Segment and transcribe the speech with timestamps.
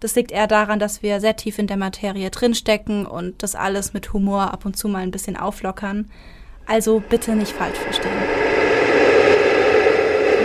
[0.00, 3.94] Das liegt eher daran, dass wir sehr tief in der Materie drinstecken und das alles
[3.94, 6.10] mit Humor ab und zu mal ein bisschen auflockern.
[6.66, 8.12] Also bitte nicht falsch verstehen.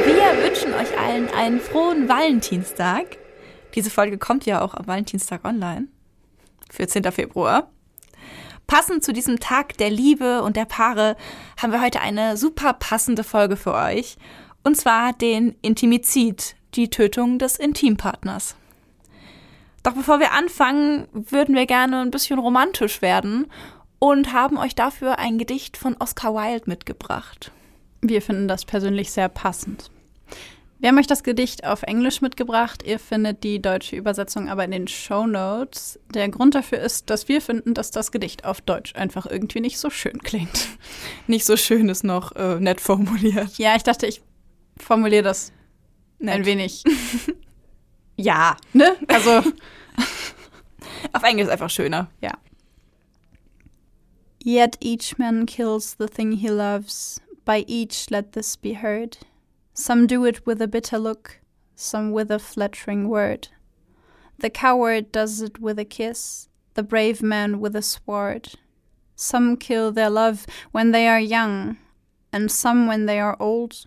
[0.05, 3.17] Wir wünschen euch allen einen frohen Valentinstag.
[3.75, 5.88] Diese Folge kommt ja auch am Valentinstag online.
[6.71, 7.03] 14.
[7.11, 7.69] Februar.
[8.67, 11.17] Passend zu diesem Tag der Liebe und der Paare
[11.61, 14.15] haben wir heute eine super passende Folge für euch.
[14.63, 18.55] Und zwar den Intimizid, die Tötung des Intimpartners.
[19.83, 23.47] Doch bevor wir anfangen, würden wir gerne ein bisschen romantisch werden
[23.99, 27.51] und haben euch dafür ein Gedicht von Oscar Wilde mitgebracht.
[28.02, 29.91] Wir finden das persönlich sehr passend.
[30.79, 32.81] Wir haben euch das Gedicht auf Englisch mitgebracht.
[32.83, 35.99] Ihr findet die deutsche Übersetzung aber in den Show Notes.
[36.11, 39.77] Der Grund dafür ist, dass wir finden, dass das Gedicht auf Deutsch einfach irgendwie nicht
[39.77, 40.69] so schön klingt.
[41.27, 43.59] Nicht so schön ist noch äh, nett formuliert.
[43.59, 44.23] Ja, ich dachte, ich
[44.75, 45.52] formuliere das
[46.17, 46.33] nett.
[46.33, 46.83] ein wenig.
[48.22, 48.95] ja, ne?
[49.08, 49.39] Also
[51.14, 52.08] auf Englisch ist einfach schöner.
[52.22, 52.31] Ja.
[54.44, 57.22] Yet each man kills the thing he loves.
[57.45, 59.17] By each let this be heard.
[59.73, 61.39] Some do it with a bitter look,
[61.76, 63.49] some with a flattering word.
[64.38, 68.53] The coward does it with a kiss, the brave man with a sword.
[69.15, 71.77] Some kill their love when they are young,
[72.33, 73.86] and some when they are old.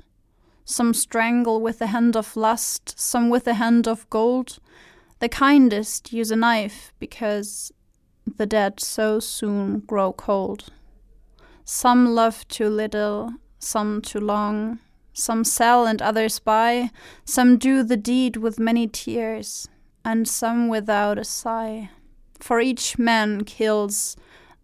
[0.65, 4.59] Some strangle with the hand of lust, some with the hand of gold.
[5.21, 7.73] The kindest use a knife because
[8.37, 10.73] the dead so soon grow cold.
[11.65, 14.79] Some love too little, some too long.
[15.13, 16.91] Some sell and others buy.
[17.25, 19.69] Some do the deed with many tears,
[20.05, 21.91] and some without a sigh.
[22.41, 24.17] For each man kills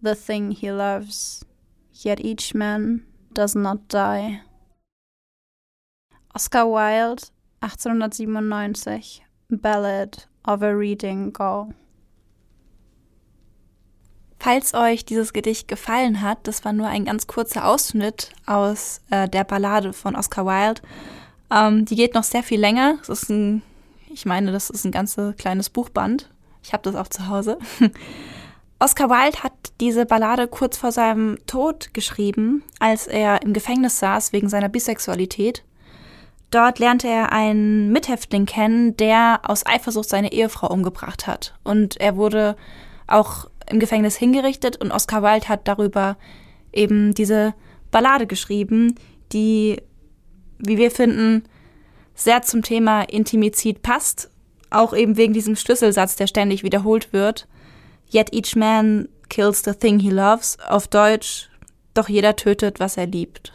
[0.02, 1.44] the thing he loves,
[1.92, 4.42] yet each man does not die.
[6.32, 7.22] Oscar Wilde,
[7.60, 11.72] 1897, Ballad of a Reading Go.
[14.38, 19.28] Falls euch dieses Gedicht gefallen hat, das war nur ein ganz kurzer Ausschnitt aus äh,
[19.28, 20.80] der Ballade von Oscar Wilde.
[21.50, 22.98] Ähm, die geht noch sehr viel länger.
[23.02, 23.62] Es ist ein,
[24.08, 26.30] ich meine, das ist ein ganzes kleines Buchband.
[26.62, 27.58] Ich habe das auch zu Hause.
[28.78, 34.32] Oscar Wilde hat diese Ballade kurz vor seinem Tod geschrieben, als er im Gefängnis saß
[34.32, 35.64] wegen seiner Bisexualität.
[36.50, 41.54] Dort lernte er einen Mithäftling kennen, der aus Eifersucht seine Ehefrau umgebracht hat.
[41.62, 42.56] Und er wurde
[43.06, 46.16] auch im Gefängnis hingerichtet und Oscar Wilde hat darüber
[46.72, 47.54] eben diese
[47.90, 48.96] Ballade geschrieben,
[49.32, 49.80] die,
[50.58, 51.44] wie wir finden,
[52.14, 54.30] sehr zum Thema Intimizid passt.
[54.70, 57.48] Auch eben wegen diesem Schlüsselsatz, der ständig wiederholt wird.
[58.12, 60.58] Yet each man kills the thing he loves.
[60.68, 61.48] Auf Deutsch,
[61.94, 63.52] doch jeder tötet, was er liebt.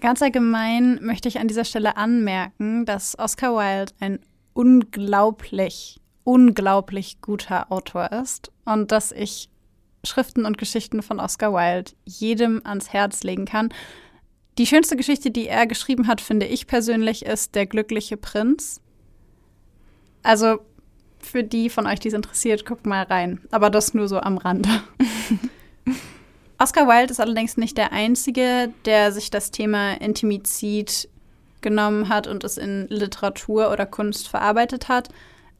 [0.00, 4.20] Ganz allgemein möchte ich an dieser Stelle anmerken, dass Oscar Wilde ein
[4.54, 9.50] unglaublich, unglaublich guter Autor ist und dass ich
[10.04, 13.70] Schriften und Geschichten von Oscar Wilde jedem ans Herz legen kann.
[14.56, 18.80] Die schönste Geschichte, die er geschrieben hat, finde ich persönlich, ist Der glückliche Prinz.
[20.22, 20.60] Also
[21.18, 23.40] für die von euch, die es interessiert, guckt mal rein.
[23.50, 24.68] Aber das nur so am Rande.
[26.58, 31.08] Oscar Wilde ist allerdings nicht der Einzige, der sich das Thema Intimizid
[31.60, 35.08] genommen hat und es in Literatur oder Kunst verarbeitet hat.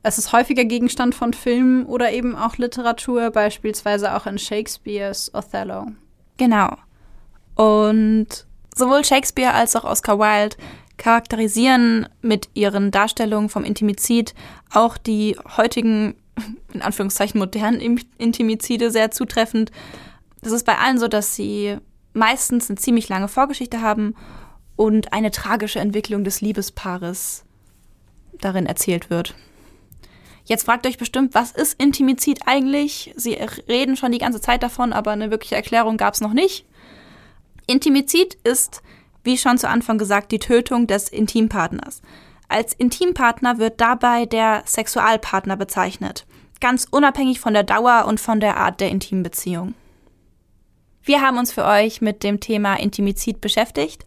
[0.02, 5.86] Es ist häufiger Gegenstand von Filmen oder eben auch Literatur, beispielsweise auch in Shakespeares Othello.
[6.36, 6.76] Genau.
[7.54, 10.56] Und sowohl Shakespeare als auch Oscar Wilde
[10.96, 14.34] charakterisieren mit ihren Darstellungen vom Intimizid
[14.72, 16.16] auch die heutigen,
[16.72, 19.70] in Anführungszeichen modernen Intimizide sehr zutreffend
[20.40, 21.78] das ist bei allen so, dass sie
[22.12, 24.14] meistens eine ziemlich lange Vorgeschichte haben
[24.76, 27.44] und eine tragische Entwicklung des Liebespaares
[28.40, 29.34] darin erzählt wird.
[30.44, 33.12] Jetzt fragt euch bestimmt, was ist Intimizid eigentlich?
[33.16, 33.34] Sie
[33.68, 36.64] reden schon die ganze Zeit davon, aber eine wirkliche Erklärung gab es noch nicht.
[37.66, 38.82] Intimizid ist,
[39.24, 42.00] wie schon zu Anfang gesagt, die Tötung des Intimpartners.
[42.48, 46.24] Als Intimpartner wird dabei der Sexualpartner bezeichnet,
[46.60, 49.74] ganz unabhängig von der Dauer und von der Art der Intimbeziehung.
[51.08, 54.04] Wir haben uns für euch mit dem Thema Intimizid beschäftigt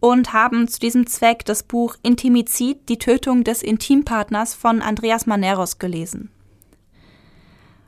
[0.00, 5.78] und haben zu diesem Zweck das Buch Intimizid, die Tötung des Intimpartners von Andreas Maneros
[5.78, 6.30] gelesen.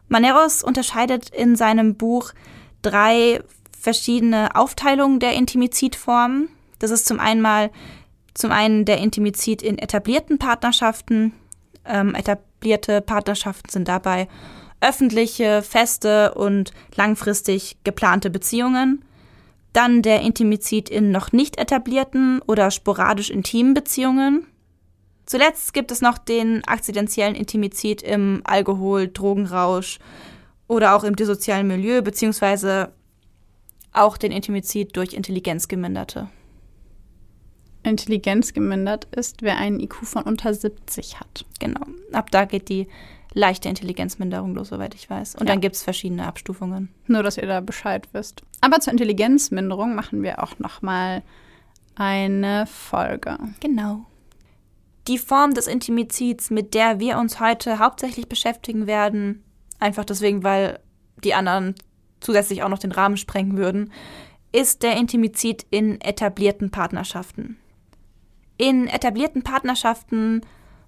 [0.09, 2.33] Maneros unterscheidet in seinem Buch
[2.81, 3.43] drei
[3.79, 6.49] verschiedene Aufteilungen der Intimizidformen.
[6.79, 7.71] Das ist zum einen mal
[8.33, 11.35] zum einen der Intimizid in etablierten Partnerschaften.
[11.85, 14.27] Ähm, etablierte Partnerschaften sind dabei
[14.85, 19.05] öffentliche, feste und langfristig geplante Beziehungen.
[19.73, 24.47] Dann der Intimizid in noch nicht etablierten oder sporadisch intimen Beziehungen.
[25.27, 29.99] Zuletzt gibt es noch den akzidentiellen Intimizid im Alkohol, Drogenrausch
[30.69, 32.93] oder auch im dissozialen Milieu, beziehungsweise
[33.93, 36.29] auch den Intimizid durch Intelligenz geminderte.
[37.85, 41.45] Intelligenz gemindert ist, wer einen IQ von unter 70 hat.
[41.59, 41.87] Genau.
[42.13, 42.89] Ab da geht die
[43.35, 45.35] leichte Intelligenzminderung los, soweit ich weiß.
[45.35, 45.53] Und ja.
[45.53, 46.89] dann gibt es verschiedene Abstufungen.
[47.07, 48.43] Nur, dass ihr da Bescheid wisst.
[48.61, 51.23] Aber zur Intelligenzminderung machen wir auch noch mal
[51.97, 53.39] eine Folge.
[53.61, 54.07] Genau.
[55.09, 59.45] Die Form des Intimizids, mit der wir uns heute hauptsächlich beschäftigen werden,
[59.79, 60.79] einfach deswegen, weil
[61.23, 61.75] die anderen
[62.21, 63.93] zusätzlich auch noch den Rahmen sprengen würden,
[64.53, 67.59] ist der Intimizid in etablierten Partnerschaften.
[68.57, 70.43] In etablierten Partnerschaften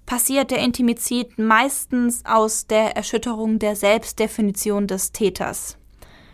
[0.07, 5.77] passiert der Intimizid meistens aus der Erschütterung der Selbstdefinition des Täters.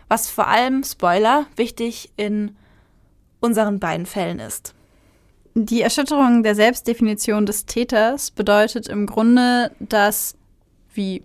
[0.07, 2.55] Was vor allem, Spoiler, wichtig in
[3.39, 4.73] unseren beiden Fällen ist.
[5.55, 10.35] Die Erschütterung der Selbstdefinition des Täters bedeutet im Grunde, dass,
[10.93, 11.23] wie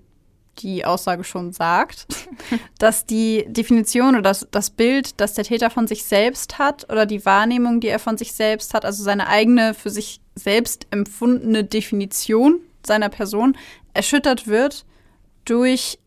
[0.62, 2.06] die Aussage schon sagt,
[2.78, 7.06] dass die Definition oder das, das Bild, das der Täter von sich selbst hat oder
[7.06, 11.64] die Wahrnehmung, die er von sich selbst hat, also seine eigene für sich selbst empfundene
[11.64, 13.56] Definition seiner Person,
[13.92, 14.84] erschüttert wird
[15.44, 15.98] durch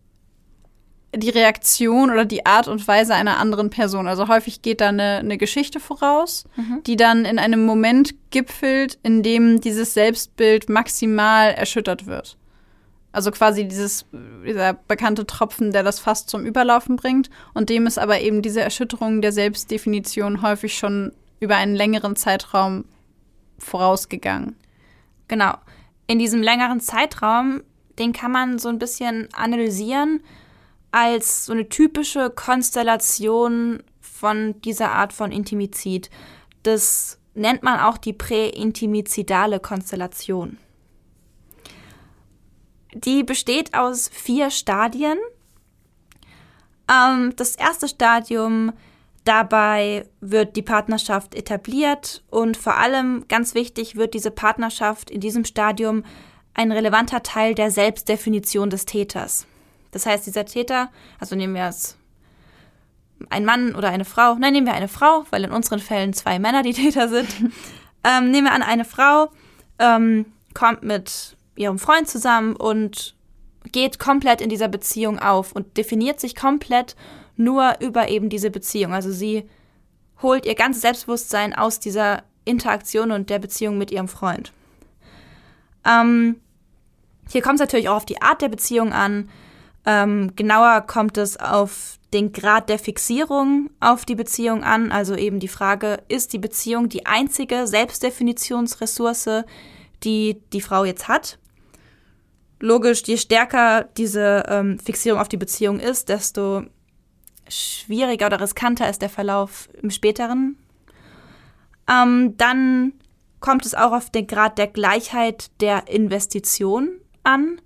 [1.16, 4.08] die Reaktion oder die Art und Weise einer anderen Person.
[4.08, 6.84] Also häufig geht da eine, eine Geschichte voraus, mhm.
[6.86, 12.38] die dann in einem Moment gipfelt, in dem dieses Selbstbild maximal erschüttert wird.
[13.12, 14.06] Also quasi dieses,
[14.46, 17.30] dieser bekannte Tropfen, der das fast zum Überlaufen bringt.
[17.54, 22.86] Und dem ist aber eben diese Erschütterung der Selbstdefinition häufig schon über einen längeren Zeitraum
[23.58, 24.56] vorausgegangen.
[25.28, 25.54] Genau.
[26.08, 27.64] In diesem längeren Zeitraum,
[28.00, 30.22] den kann man so ein bisschen analysieren
[30.92, 36.10] als so eine typische Konstellation von dieser Art von Intimizid.
[36.64, 40.58] Das nennt man auch die präintimizidale Konstellation.
[42.94, 45.18] Die besteht aus vier Stadien.
[46.92, 48.74] Ähm, das erste Stadium,
[49.24, 55.46] dabei wird die Partnerschaft etabliert und vor allem ganz wichtig wird diese Partnerschaft in diesem
[55.46, 56.04] Stadium
[56.54, 59.46] ein relevanter Teil der Selbstdefinition des Täters.
[59.92, 60.90] Das heißt, dieser Täter,
[61.20, 61.98] also nehmen wir es
[63.30, 66.40] ein Mann oder eine Frau, nein, nehmen wir eine Frau, weil in unseren Fällen zwei
[66.40, 67.30] Männer die Täter sind.
[68.04, 69.32] ähm, nehmen wir an, eine Frau
[69.80, 73.16] ähm, kommt mit ihrem Freund zusammen und
[73.72, 76.96] geht komplett in dieser Beziehung auf und definiert sich komplett
[77.36, 78.94] nur über eben diese Beziehung.
[78.94, 79.48] Also sie
[80.22, 84.52] holt ihr ganzes Selbstbewusstsein aus dieser Interaktion und der Beziehung mit ihrem Freund.
[85.86, 86.40] Ähm,
[87.30, 89.30] hier kommt es natürlich auch auf die Art der Beziehung an.
[89.86, 94.92] Ähm, genauer kommt es auf den Grad der Fixierung auf die Beziehung an.
[94.92, 99.46] Also eben die Frage, ist die Beziehung die einzige Selbstdefinitionsressource,
[100.04, 101.38] die die Frau jetzt hat?
[102.62, 106.64] logisch, je stärker diese ähm, Fixierung auf die Beziehung ist, desto
[107.50, 110.58] schwieriger oder riskanter ist der Verlauf im späteren.
[111.90, 112.94] Ähm, dann
[113.40, 116.92] kommt es auch auf den Grad der Gleichheit der Investition
[117.24, 117.60] an.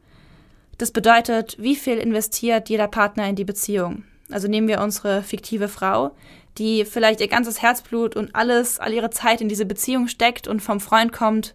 [0.77, 4.03] Das bedeutet, wie viel investiert jeder Partner in die Beziehung.
[4.31, 6.15] Also nehmen wir unsere fiktive Frau,
[6.57, 10.61] die vielleicht ihr ganzes Herzblut und alles, all ihre Zeit in diese Beziehung steckt und
[10.61, 11.53] vom Freund kommt,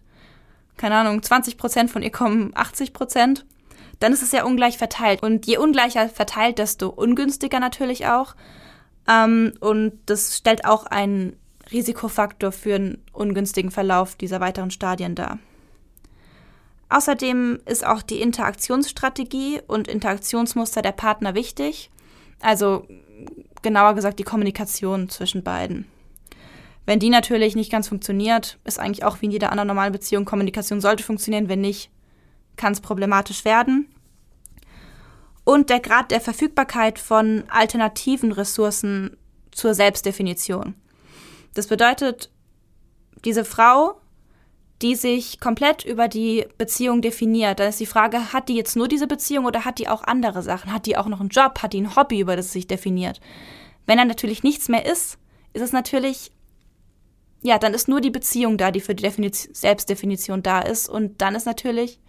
[0.77, 3.45] keine Ahnung, 20 Prozent von ihr kommen 80 Prozent,
[3.99, 5.21] dann ist es ja ungleich verteilt.
[5.21, 8.35] Und je ungleicher verteilt, desto ungünstiger natürlich auch.
[9.07, 11.37] Ähm, und das stellt auch einen
[11.71, 15.39] Risikofaktor für einen ungünstigen Verlauf dieser weiteren Stadien dar.
[16.89, 21.89] Außerdem ist auch die Interaktionsstrategie und Interaktionsmuster der Partner wichtig.
[22.41, 22.85] Also
[23.61, 25.87] genauer gesagt die Kommunikation zwischen beiden.
[26.91, 30.25] Wenn die natürlich nicht ganz funktioniert, ist eigentlich auch wie in jeder anderen normalen Beziehung,
[30.25, 31.47] Kommunikation sollte funktionieren.
[31.47, 31.89] Wenn nicht,
[32.57, 33.87] kann es problematisch werden.
[35.45, 39.15] und der Grad der Verfügbarkeit von alternativen Ressourcen
[39.51, 40.75] zur Selbstdefinition.
[41.53, 42.29] Das bedeutet,
[43.23, 44.01] diese Frau,
[44.81, 48.89] die sich komplett über die Beziehung definiert, dann ist die Frage, hat die jetzt nur
[48.89, 50.73] diese Beziehung oder hat die auch andere Sachen?
[50.73, 51.59] Hat die auch noch einen Job?
[51.63, 53.21] Hat die ein Hobby, über das sie sich definiert?
[53.85, 55.17] Wenn dann natürlich nichts mehr ist,
[55.53, 56.31] ist es natürlich,
[57.43, 60.89] ja, dann ist nur die Beziehung da, die für die Definition, Selbstdefinition da ist.
[60.89, 61.99] Und dann ist natürlich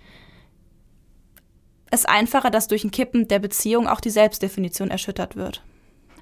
[1.91, 5.63] es einfacher, dass durch ein Kippen der Beziehung auch die Selbstdefinition erschüttert wird.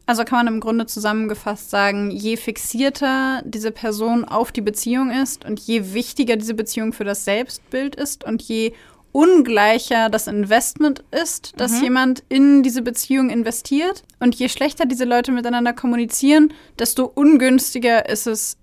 [0.06, 5.44] Also kann man im Grunde zusammengefasst sagen, je fixierter diese Person auf die Beziehung ist
[5.44, 8.72] und je wichtiger diese Beziehung für das Selbstbild ist und je
[9.12, 11.82] ungleicher das Investment ist, dass mhm.
[11.82, 18.26] jemand in diese Beziehung investiert und je schlechter diese Leute miteinander kommunizieren, desto ungünstiger ist
[18.26, 18.56] es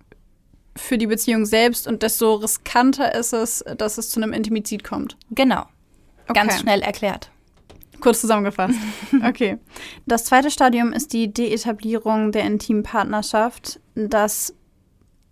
[0.77, 5.17] für die Beziehung selbst und desto riskanter ist es, dass es zu einem Intimizid kommt.
[5.31, 5.65] Genau.
[6.27, 6.33] Okay.
[6.33, 7.29] Ganz schnell erklärt.
[7.99, 8.79] Kurz zusammengefasst.
[9.25, 9.57] Okay.
[10.05, 13.79] Das zweite Stadium ist die Deetablierung der intimen Partnerschaft.
[13.95, 14.53] Das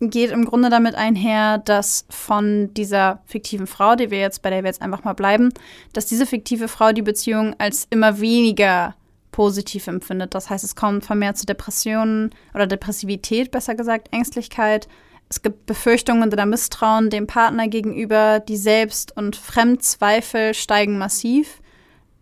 [0.00, 4.62] geht im Grunde damit einher, dass von dieser fiktiven Frau, die wir jetzt, bei der
[4.62, 5.52] wir jetzt einfach mal bleiben,
[5.92, 8.94] dass diese fiktive Frau die Beziehung als immer weniger
[9.30, 10.34] positiv empfindet.
[10.34, 14.88] Das heißt, es kommt vermehrt zu Depressionen oder Depressivität, besser gesagt, Ängstlichkeit.
[15.28, 21.60] Es gibt Befürchtungen oder Misstrauen dem Partner gegenüber, die Selbst- und Fremdzweifel steigen massiv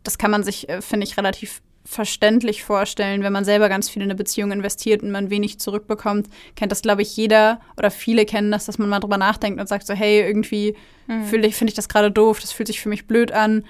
[0.05, 4.01] das kann man sich, äh, finde ich, relativ verständlich vorstellen, wenn man selber ganz viel
[4.01, 8.25] in eine Beziehung investiert und man wenig zurückbekommt, kennt das, glaube ich, jeder oder viele
[8.25, 10.77] kennen das, dass man mal drüber nachdenkt und sagt so, hey, irgendwie
[11.09, 11.25] mhm.
[11.25, 13.65] finde ich, das gerade doof, das fühlt sich für mich blöd an.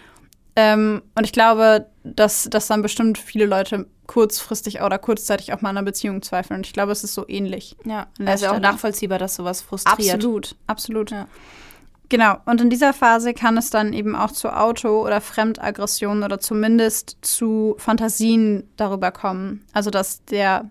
[0.56, 5.70] Ähm, und ich glaube, dass, dass dann bestimmt viele Leute kurzfristig oder kurzzeitig auch mal
[5.70, 6.58] an einer Beziehung zweifeln.
[6.58, 7.76] Und ich glaube, es ist so ähnlich.
[7.84, 10.14] Ja, also auch nachvollziehbar, dass sowas frustriert.
[10.14, 11.11] Absolut, absolut.
[11.11, 11.26] Ja.
[12.11, 16.38] Genau, und in dieser Phase kann es dann eben auch zu Auto- oder Fremdaggressionen oder
[16.38, 19.64] zumindest zu Fantasien darüber kommen.
[19.73, 20.70] Also dass der,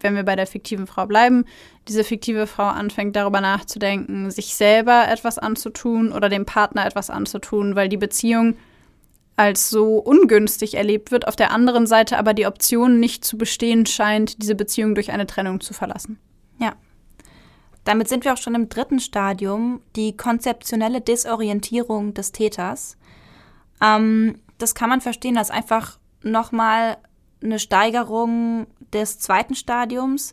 [0.00, 1.44] wenn wir bei der fiktiven Frau bleiben,
[1.88, 7.74] diese fiktive Frau anfängt darüber nachzudenken, sich selber etwas anzutun oder dem Partner etwas anzutun,
[7.74, 8.56] weil die Beziehung
[9.38, 13.86] als so ungünstig erlebt wird, auf der anderen Seite aber die Option nicht zu bestehen
[13.86, 16.18] scheint, diese Beziehung durch eine Trennung zu verlassen.
[16.58, 16.74] Ja.
[17.84, 22.98] Damit sind wir auch schon im dritten Stadium, die konzeptionelle Desorientierung des Täters.
[23.80, 26.96] Ähm, das kann man verstehen als einfach nochmal
[27.40, 30.32] eine Steigerung des zweiten Stadiums.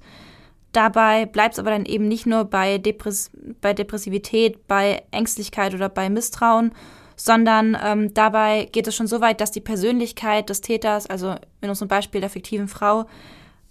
[0.71, 3.29] Dabei bleibt es aber dann eben nicht nur bei, Depress
[3.62, 6.71] bei Depressivität, bei Ängstlichkeit oder bei Misstrauen,
[7.15, 11.69] sondern ähm, dabei geht es schon so weit, dass die Persönlichkeit des Täters, also in
[11.69, 13.05] unserem Beispiel der fiktiven Frau,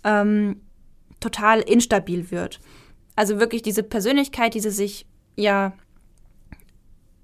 [0.02, 0.60] ähm,
[1.20, 2.60] total instabil wird.
[3.16, 5.72] Also wirklich diese Persönlichkeit, die sie sich ja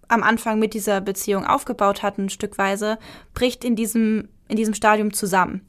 [0.08, 2.98] am Anfang mit dieser Beziehung aufgebaut hatten, stückweise,
[3.32, 5.66] bricht in diesem, in diesem Stadium zusammen.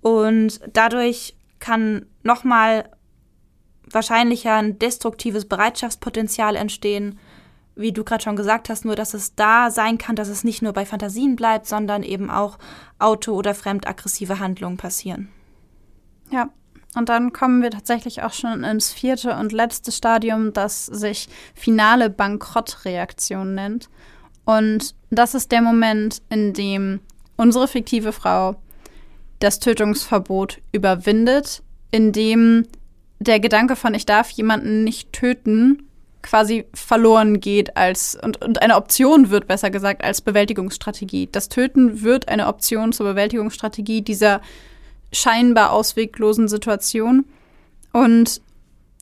[0.00, 2.88] Und dadurch kann nochmal
[3.90, 7.18] wahrscheinlicher ein destruktives Bereitschaftspotenzial entstehen,
[7.74, 10.62] wie du gerade schon gesagt hast, nur dass es da sein kann, dass es nicht
[10.62, 12.58] nur bei Fantasien bleibt, sondern eben auch
[12.98, 15.28] auto- oder fremdaggressive Handlungen passieren.
[16.30, 16.50] Ja,
[16.94, 22.10] und dann kommen wir tatsächlich auch schon ins vierte und letzte Stadium, das sich finale
[22.10, 23.88] Bankrottreaktion nennt.
[24.44, 27.00] Und das ist der Moment, in dem
[27.36, 28.56] unsere fiktive Frau
[29.38, 32.66] das Tötungsverbot überwindet, in dem
[33.18, 35.88] der Gedanke von ich darf jemanden nicht töten
[36.22, 41.28] quasi verloren geht als und, und eine Option wird, besser gesagt, als Bewältigungsstrategie.
[41.30, 44.40] Das Töten wird eine Option zur Bewältigungsstrategie dieser
[45.12, 47.26] scheinbar ausweglosen Situation.
[47.92, 48.40] Und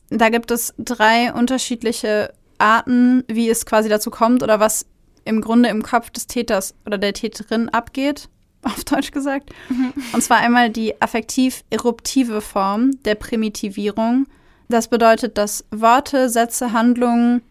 [0.09, 4.85] da gibt es drei unterschiedliche Arten, wie es quasi dazu kommt oder was
[5.23, 8.27] im Grunde im Kopf des Täters oder der Täterin abgeht,
[8.63, 9.51] auf Deutsch gesagt.
[9.69, 9.93] Mhm.
[10.13, 14.27] Und zwar einmal die affektiv-eruptive Form der Primitivierung.
[14.71, 17.41] Das bedeutet, dass Worte, Sätze, Handlungen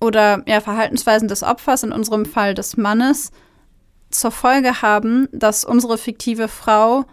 [0.00, 3.30] oder ja, Verhaltensweisen des Opfers, in unserem Fall des Mannes,
[4.10, 7.04] zur Folge haben, dass unsere fiktive Frau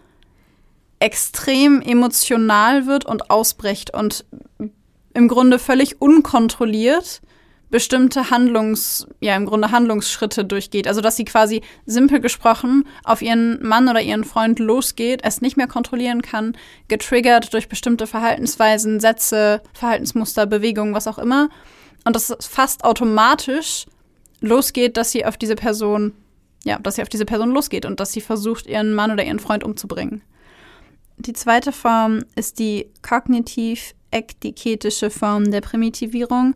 [0.99, 4.23] extrem emotional wird und ausbricht und
[5.13, 7.21] im Grunde völlig unkontrolliert
[7.75, 10.87] bestimmte Handlungs, ja, im Grunde Handlungsschritte durchgeht.
[10.87, 15.57] Also, dass sie quasi simpel gesprochen auf ihren Mann oder ihren Freund losgeht, es nicht
[15.57, 16.55] mehr kontrollieren kann,
[16.87, 21.49] getriggert durch bestimmte Verhaltensweisen, Sätze, Verhaltensmuster, Bewegungen, was auch immer.
[22.05, 23.87] Und dass es fast automatisch
[24.39, 26.13] losgeht, dass sie auf diese Person,
[26.63, 29.39] ja, dass sie auf diese Person losgeht und dass sie versucht, ihren Mann oder ihren
[29.39, 30.21] Freund umzubringen.
[31.17, 36.55] Die zweite Form ist die kognitiv-ekdiketische Form der Primitivierung.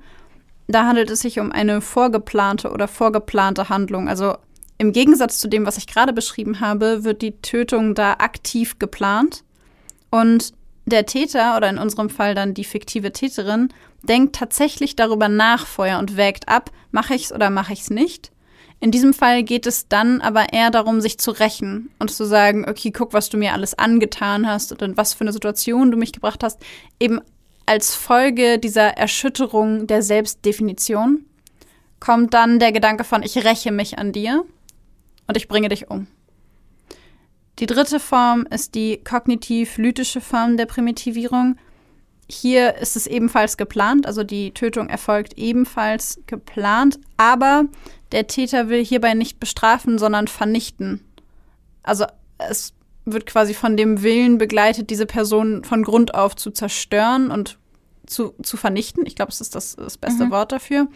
[0.69, 4.07] Da handelt es sich um eine vorgeplante oder vorgeplante Handlung.
[4.07, 4.37] Also
[4.77, 9.43] im Gegensatz zu dem, was ich gerade beschrieben habe, wird die Tötung da aktiv geplant.
[10.11, 10.53] Und
[10.85, 13.69] der Täter oder in unserem Fall dann die fiktive Täterin
[14.03, 17.89] denkt tatsächlich darüber nach vorher und wägt ab, mache ich es oder mache ich es
[17.89, 18.31] nicht.
[18.79, 22.65] In diesem Fall geht es dann aber eher darum, sich zu rächen und zu sagen,
[22.69, 25.97] okay, guck, was du mir alles angetan hast und in was für eine Situation du
[25.97, 26.61] mich gebracht hast,
[26.99, 27.19] eben
[27.69, 31.23] als Folge dieser Erschütterung der Selbstdefinition
[31.99, 34.43] kommt dann der Gedanke von, ich räche mich an dir
[35.27, 36.07] und ich bringe dich um.
[37.59, 41.57] Die dritte Form ist die kognitiv-lytische Form der Primitivierung.
[42.27, 47.65] Hier ist es ebenfalls geplant, also die Tötung erfolgt ebenfalls geplant, aber
[48.11, 51.05] der Täter will hierbei nicht bestrafen, sondern vernichten.
[51.83, 52.07] Also
[52.39, 52.73] es
[53.05, 57.58] wird quasi von dem Willen begleitet, diese Person von Grund auf zu zerstören und
[58.09, 59.05] zu, zu vernichten.
[59.05, 60.31] Ich glaube, es ist das, das beste mhm.
[60.31, 60.87] Wort dafür.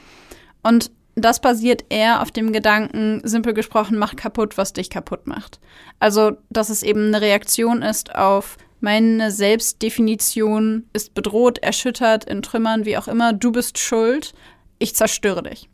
[0.63, 5.59] Und das basiert eher auf dem Gedanken, simpel gesprochen, mach kaputt, was dich kaputt macht.
[5.99, 12.83] Also, dass es eben eine Reaktion ist auf meine Selbstdefinition ist bedroht, erschüttert, in Trümmern,
[12.83, 13.31] wie auch immer.
[13.31, 14.33] Du bist schuld.
[14.77, 15.69] Ich zerstöre dich.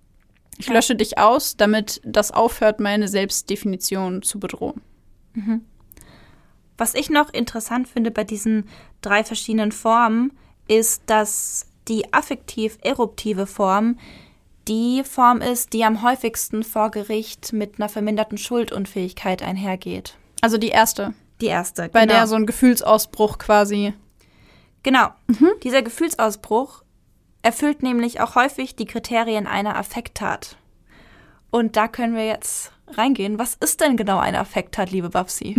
[0.60, 0.74] Ich ja.
[0.74, 4.82] lösche dich aus, damit das aufhört, meine Selbstdefinition zu bedrohen.
[5.34, 5.66] Mhm.
[6.78, 8.66] Was ich noch interessant finde bei diesen
[9.02, 10.32] drei verschiedenen Formen,
[10.70, 13.98] ist, dass die affektiv-eruptive Form
[14.68, 20.16] die Form ist, die am häufigsten vor Gericht mit einer verminderten Schuldunfähigkeit einhergeht.
[20.42, 21.14] Also die erste.
[21.42, 21.90] Die erste.
[21.90, 22.14] Bei genau.
[22.14, 23.94] der so ein Gefühlsausbruch quasi.
[24.84, 25.08] Genau.
[25.28, 25.50] Mhm.
[25.64, 26.84] Dieser Gefühlsausbruch
[27.42, 30.58] erfüllt nämlich auch häufig die Kriterien einer Affekttat.
[31.50, 33.40] Und da können wir jetzt reingehen.
[33.40, 35.56] Was ist denn genau eine Affekttat, liebe Babsi?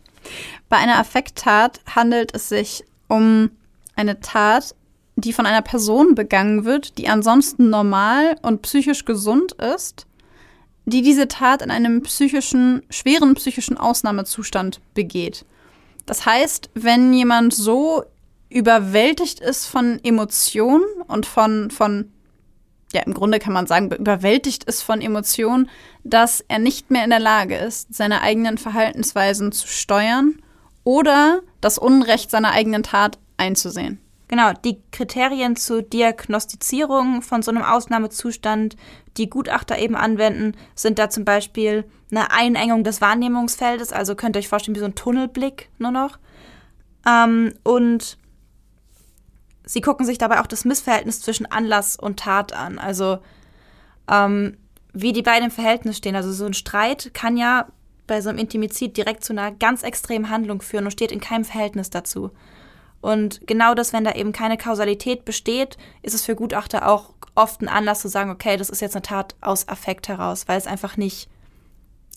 [0.68, 3.50] Bei einer Affekttat handelt es sich um
[3.96, 4.74] eine Tat,
[5.16, 10.06] die von einer Person begangen wird, die ansonsten normal und psychisch gesund ist
[10.86, 15.44] die diese Tat in einem psychischen, schweren psychischen Ausnahmezustand begeht.
[16.06, 18.04] Das heißt, wenn jemand so
[18.50, 22.12] überwältigt ist von Emotionen und von, von,
[22.92, 25.70] ja, im Grunde kann man sagen, überwältigt ist von Emotionen,
[26.04, 30.42] dass er nicht mehr in der Lage ist, seine eigenen Verhaltensweisen zu steuern
[30.84, 34.00] oder das Unrecht seiner eigenen Tat einzusehen.
[34.28, 38.76] Genau, die Kriterien zur Diagnostizierung von so einem Ausnahmezustand,
[39.16, 44.40] die Gutachter eben anwenden, sind da zum Beispiel eine Einengung des Wahrnehmungsfeldes, also könnt ihr
[44.40, 46.18] euch vorstellen, wie so ein Tunnelblick nur noch.
[47.06, 48.16] Ähm, und
[49.64, 52.78] sie gucken sich dabei auch das Missverhältnis zwischen Anlass und Tat an.
[52.78, 53.18] Also
[54.10, 54.56] ähm,
[54.92, 56.16] wie die beiden im Verhältnis stehen.
[56.16, 57.68] Also so ein Streit kann ja
[58.06, 61.44] bei so einem Intimizid direkt zu einer ganz extremen Handlung führen und steht in keinem
[61.44, 62.30] Verhältnis dazu.
[63.04, 67.60] Und genau das, wenn da eben keine Kausalität besteht, ist es für Gutachter auch oft
[67.60, 70.66] ein Anlass zu sagen, okay, das ist jetzt eine Tat aus Affekt heraus, weil es
[70.66, 71.28] einfach nicht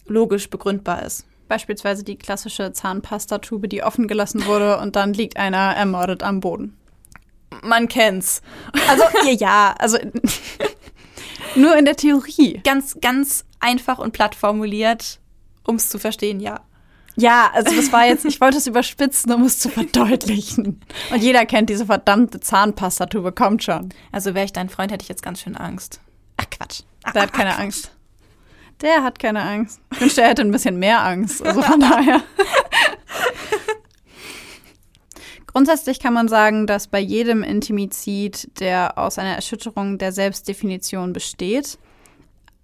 [0.06, 1.26] logisch begründbar ist.
[1.50, 6.78] Beispielsweise die klassische Zahnpastatube, die offen gelassen wurde und dann liegt einer ermordet am Boden.
[7.64, 8.42] Man kennt's.
[8.88, 9.98] Also ja, also
[11.58, 12.62] nur in der Theorie.
[12.64, 15.20] Ganz, ganz einfach und platt formuliert,
[15.66, 16.62] um es zu verstehen, ja.
[17.20, 20.80] Ja, also das war jetzt, ich wollte es überspitzen, um es zu verdeutlichen.
[21.12, 23.90] Und jeder kennt diese verdammte Zahnpastatube, kommt schon.
[24.12, 26.00] Also wäre ich dein Freund, hätte ich jetzt ganz schön Angst.
[26.38, 26.82] Ach Quatsch.
[27.16, 27.92] Der hat keine Angst.
[28.82, 29.82] Der hat keine Angst.
[29.94, 31.44] Ich wünschte, er hätte ein bisschen mehr Angst.
[31.44, 32.22] Also von daher.
[35.48, 41.80] Grundsätzlich kann man sagen, dass bei jedem Intimizid, der aus einer Erschütterung der Selbstdefinition besteht,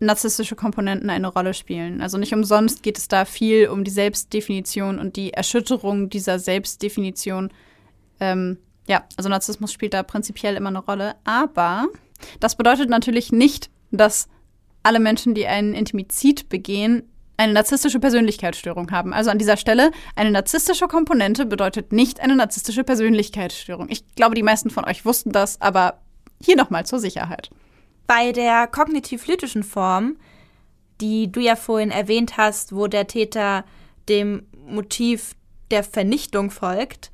[0.06, 2.02] narzisstische Komponenten eine Rolle spielen.
[2.02, 7.52] Also nicht umsonst geht es da viel um die Selbstdefinition und die Erschütterung dieser Selbstdefinition.
[8.20, 11.16] Ähm, ja, also Narzissmus spielt da prinzipiell immer eine Rolle.
[11.24, 11.88] Aber
[12.40, 14.28] das bedeutet natürlich nicht, dass
[14.84, 17.04] alle Menschen, die einen Intimizid begehen,
[17.38, 19.14] eine narzisstische Persönlichkeitsstörung haben.
[19.14, 23.90] Also an dieser Stelle, eine narzisstische Komponente bedeutet nicht eine narzisstische Persönlichkeitsstörung.
[23.90, 26.00] Ich glaube, die meisten von euch wussten das, aber
[26.42, 27.50] hier nochmal zur Sicherheit.
[28.08, 30.18] Bei der kognitiv-lytischen Form,
[31.02, 33.66] die du ja vorhin erwähnt hast, wo der Täter
[34.10, 35.36] dem Motiv
[35.72, 37.12] der Vernichtung folgt,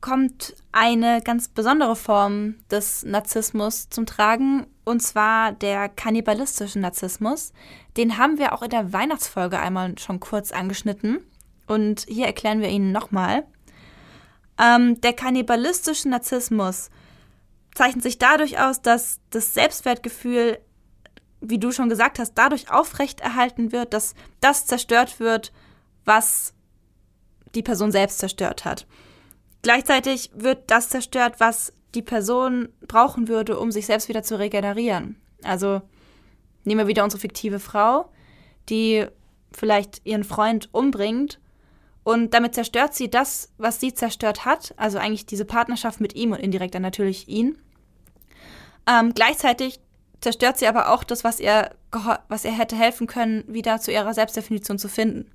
[0.00, 7.52] kommt eine ganz besondere Form des Narzissmus zum Tragen, und zwar der kannibalistische Narzissmus.
[7.96, 11.18] Den haben wir auch in der Weihnachtsfolge einmal schon kurz angeschnitten.
[11.66, 13.44] Und hier erklären wir ihn nochmal.
[14.58, 16.90] Ähm, der kannibalistische Narzissmus
[17.74, 20.58] zeichnet sich dadurch aus, dass das Selbstwertgefühl,
[21.40, 25.52] wie du schon gesagt hast, dadurch aufrechterhalten wird, dass das zerstört wird,
[26.04, 26.54] was
[27.54, 28.86] die Person selbst zerstört hat.
[29.62, 35.16] Gleichzeitig wird das zerstört, was die Person brauchen würde, um sich selbst wieder zu regenerieren.
[35.42, 35.82] Also
[36.64, 38.10] nehmen wir wieder unsere fiktive Frau,
[38.68, 39.06] die
[39.52, 41.39] vielleicht ihren Freund umbringt.
[42.02, 46.32] Und damit zerstört sie das, was sie zerstört hat, also eigentlich diese Partnerschaft mit ihm
[46.32, 47.58] und indirekt dann natürlich ihn.
[48.86, 49.80] Ähm, gleichzeitig
[50.20, 51.70] zerstört sie aber auch das, was ihr,
[52.28, 55.30] was ihr hätte helfen können, wieder zu ihrer Selbstdefinition zu finden.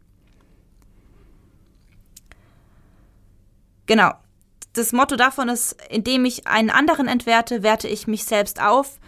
[3.85, 4.13] Genau.
[4.73, 8.99] Das Motto davon ist, indem ich einen anderen entwerte, werte ich mich selbst auf.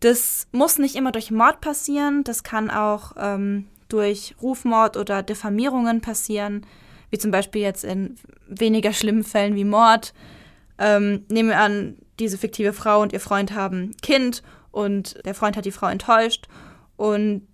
[0.00, 6.02] Das muss nicht immer durch Mord passieren, das kann auch ähm, durch Rufmord oder Diffamierungen
[6.02, 6.66] passieren,
[7.10, 8.16] wie zum Beispiel jetzt in
[8.48, 10.14] weniger schlimmen Fällen wie Mord.
[10.78, 15.56] Ähm, nehmen wir an, diese fiktive Frau und ihr Freund haben Kind und der Freund
[15.56, 16.46] hat die Frau enttäuscht
[16.96, 17.46] und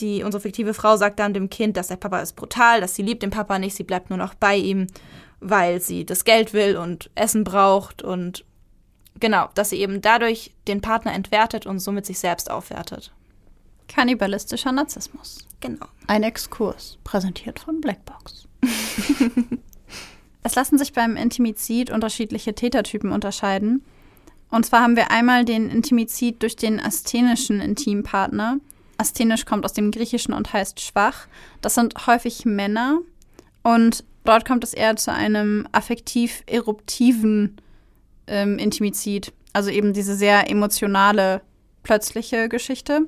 [0.00, 3.02] die, unsere fiktive Frau sagt dann dem Kind, dass der Papa ist brutal, dass sie
[3.02, 4.86] liebt den Papa nicht, sie bleibt nur noch bei ihm,
[5.40, 8.44] weil sie das Geld will und Essen braucht und
[9.18, 13.12] genau, dass sie eben dadurch den Partner entwertet und somit sich selbst aufwertet.
[13.88, 15.46] Kannibalistischer Narzissmus.
[15.60, 15.86] Genau.
[16.06, 18.46] Ein Exkurs, präsentiert von Blackbox.
[20.42, 23.82] es lassen sich beim Intimizid unterschiedliche Tätertypen unterscheiden.
[24.50, 28.58] Und zwar haben wir einmal den Intimizid durch den asthenischen Intimpartner.
[28.98, 31.26] Asthenisch kommt aus dem Griechischen und heißt schwach.
[31.60, 32.98] Das sind häufig Männer.
[33.62, 37.56] Und dort kommt es eher zu einem affektiv eruptiven
[38.26, 39.32] ähm, Intimizid.
[39.52, 41.42] Also eben diese sehr emotionale,
[41.82, 43.06] plötzliche Geschichte.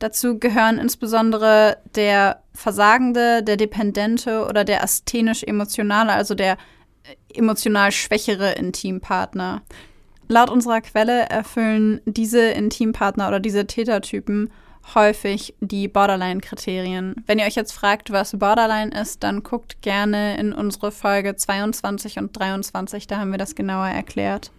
[0.00, 6.56] Dazu gehören insbesondere der Versagende, der Dependente oder der asthenisch-emotionale, also der
[7.04, 9.62] äh, emotional schwächere Intimpartner.
[10.26, 14.50] Laut unserer Quelle erfüllen diese Intimpartner oder diese Tätertypen
[14.94, 17.16] häufig die Borderline-Kriterien.
[17.26, 22.18] Wenn ihr euch jetzt fragt, was Borderline ist, dann guckt gerne in unsere Folge 22
[22.18, 24.50] und 23, da haben wir das genauer erklärt.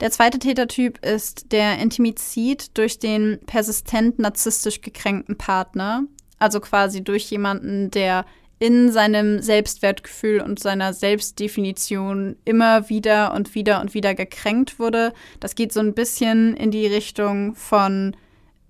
[0.00, 6.04] Der zweite Tätertyp ist der Intimizid durch den persistent narzisstisch gekränkten Partner,
[6.38, 8.24] also quasi durch jemanden, der
[8.58, 15.12] in seinem Selbstwertgefühl und seiner Selbstdefinition immer wieder und wieder und wieder gekränkt wurde.
[15.38, 18.16] Das geht so ein bisschen in die Richtung von,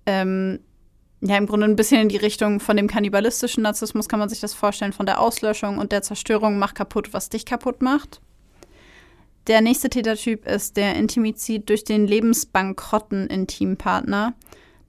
[0.05, 0.59] ähm,
[1.21, 4.41] ja, im Grunde ein bisschen in die Richtung von dem kannibalistischen Narzissmus, kann man sich
[4.41, 8.21] das vorstellen, von der Auslöschung und der Zerstörung, mach kaputt, was dich kaputt macht.
[9.47, 14.33] Der nächste Tätertyp ist der Intimizid durch den lebensbankrotten Intimpartner.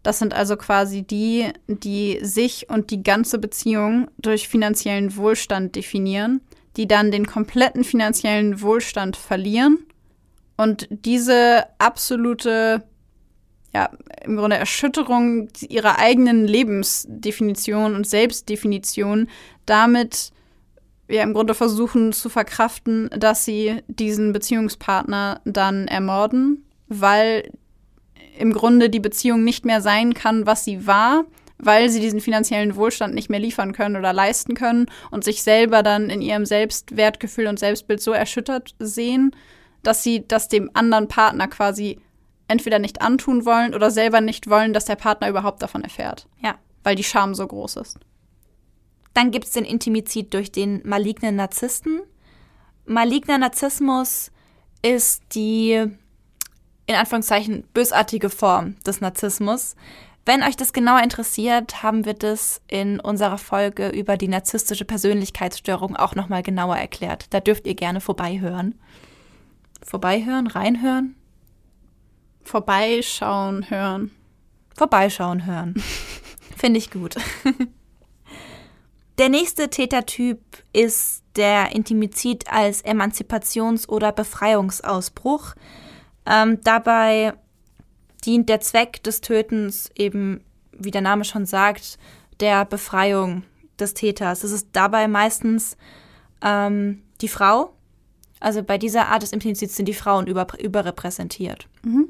[0.03, 6.41] Das sind also quasi die, die sich und die ganze Beziehung durch finanziellen Wohlstand definieren,
[6.77, 9.79] die dann den kompletten finanziellen Wohlstand verlieren
[10.57, 12.85] und diese absolute,
[13.75, 13.91] ja,
[14.25, 19.29] im Grunde Erschütterung ihrer eigenen Lebensdefinition und Selbstdefinition
[19.67, 20.31] damit
[21.12, 27.51] ja im Grunde versuchen zu verkraften, dass sie diesen Beziehungspartner dann ermorden, weil
[28.38, 31.25] im Grunde die Beziehung nicht mehr sein kann, was sie war,
[31.59, 35.83] weil sie diesen finanziellen Wohlstand nicht mehr liefern können oder leisten können und sich selber
[35.83, 39.35] dann in ihrem Selbstwertgefühl und Selbstbild so erschüttert sehen,
[39.83, 41.98] dass sie das dem anderen Partner quasi
[42.48, 46.27] entweder nicht antun wollen oder selber nicht wollen, dass der Partner überhaupt davon erfährt.
[46.42, 46.57] Ja.
[46.83, 47.98] Weil die Scham so groß ist.
[49.14, 52.01] Dann gibt es den Intimizid durch den malignen Narzissten.
[52.87, 54.31] Maligner Narzissmus
[54.83, 55.87] ist die
[56.87, 59.77] in Anführungszeichen bösartige Form des Narzissmus.
[60.25, 65.96] Wenn euch das genauer interessiert, haben wir das in unserer Folge über die narzisstische Persönlichkeitsstörung
[65.96, 67.27] auch nochmal genauer erklärt.
[67.31, 68.79] Da dürft ihr gerne vorbeihören.
[69.85, 71.16] Vorbeihören, reinhören?
[72.44, 74.11] Vorbeischauen, hören.
[74.77, 75.75] Vorbeischauen, hören.
[76.57, 77.16] Finde ich gut.
[79.18, 80.40] Der nächste Tätertyp
[80.72, 85.55] ist der Intimizid als Emanzipations- oder Befreiungsausbruch.
[86.27, 87.35] Ähm, dabei
[88.25, 91.98] dient der Zweck des Tötens eben, wie der Name schon sagt,
[92.40, 93.44] der Befreiung
[93.79, 94.44] des Täters.
[94.44, 95.77] Es ist dabei meistens
[96.42, 97.75] ähm, die Frau.
[98.40, 101.68] Also bei dieser Art des Implizids sind die Frauen über, überrepräsentiert.
[101.85, 102.09] Mhm.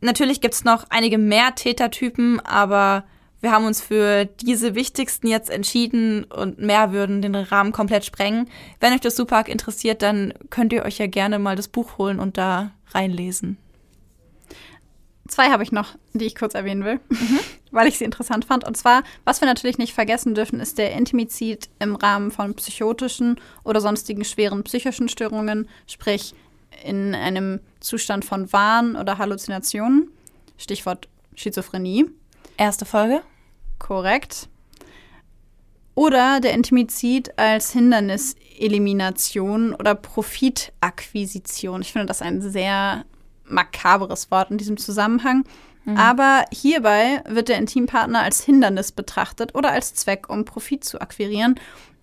[0.00, 3.04] Natürlich gibt es noch einige mehr Tätertypen, aber
[3.40, 8.48] wir haben uns für diese wichtigsten jetzt entschieden und mehr würden den Rahmen komplett sprengen.
[8.80, 12.18] Wenn euch das Superarg interessiert, dann könnt ihr euch ja gerne mal das Buch holen
[12.18, 13.58] und da reinlesen.
[15.28, 17.40] Zwei habe ich noch, die ich kurz erwähnen will, mhm.
[17.70, 18.64] weil ich sie interessant fand.
[18.64, 23.40] Und zwar, was wir natürlich nicht vergessen dürfen, ist der Intimizid im Rahmen von psychotischen
[23.64, 26.34] oder sonstigen schweren psychischen Störungen, sprich
[26.84, 30.10] in einem Zustand von Wahn oder Halluzinationen.
[30.58, 32.06] Stichwort Schizophrenie.
[32.56, 33.22] Erste Folge.
[33.78, 34.48] Korrekt.
[35.94, 41.82] Oder der Intimizid als Hinderniselimination oder Profitakquisition.
[41.82, 43.04] Ich finde das ein sehr
[43.44, 45.44] makabres Wort in diesem Zusammenhang.
[45.84, 45.96] Mhm.
[45.96, 51.54] Aber hierbei wird der Intimpartner als Hindernis betrachtet oder als Zweck, um Profit zu akquirieren.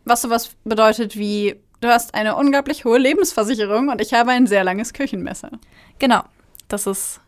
[0.06, 4.64] Was sowas bedeutet wie, du hast eine unglaublich hohe Lebensversicherung und ich habe ein sehr
[4.64, 5.52] langes Küchenmesser.
[6.00, 6.24] Genau.
[6.68, 7.20] Das ist.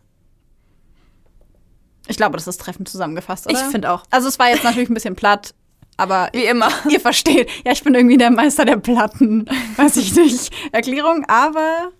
[2.07, 3.55] Ich glaube, das ist treffend zusammengefasst, oder?
[3.59, 4.03] Ich finde auch.
[4.11, 5.53] Also es war jetzt natürlich ein bisschen platt,
[5.97, 6.69] aber Wie immer.
[6.89, 7.49] ihr versteht.
[7.65, 9.45] Ja, ich bin irgendwie der Meister der Platten,
[9.77, 11.91] weiß ich nicht, Erklärung, aber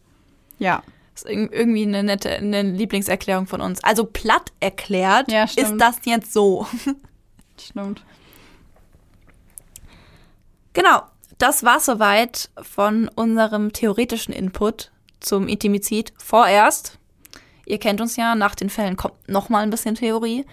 [0.60, 0.84] ja.
[1.13, 3.82] Das ist irg- irgendwie eine nette eine Lieblingserklärung von uns.
[3.84, 6.68] Also platt erklärt Ja, ist das jetzt so.
[7.60, 8.04] Stimmt.
[10.74, 11.04] Genau,
[11.38, 14.91] das war soweit von unserem theoretischen Input
[15.22, 16.13] zum Intimizid.
[16.18, 16.98] Vorerst,
[17.65, 20.45] ihr kennt uns ja, nach den Fällen kommt noch mal ein bisschen Theorie.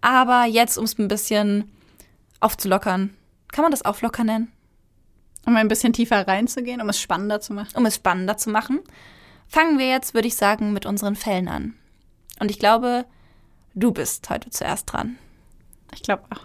[0.00, 1.70] Aber jetzt, um es ein bisschen
[2.40, 3.14] aufzulockern,
[3.52, 4.52] kann man das auflockern nennen,
[5.46, 7.76] Um ein bisschen tiefer reinzugehen, um es spannender zu machen.
[7.76, 8.80] um es spannender zu machen,
[9.48, 11.74] fangen wir jetzt, würde ich sagen, mit unseren Fällen an.
[12.40, 13.06] Und ich glaube,
[13.74, 15.18] du bist heute zuerst dran.
[15.94, 16.44] Ich glaube auch.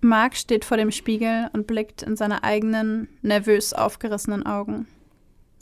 [0.00, 4.88] Mark steht vor dem Spiegel und blickt in seine eigenen, nervös aufgerissenen Augen.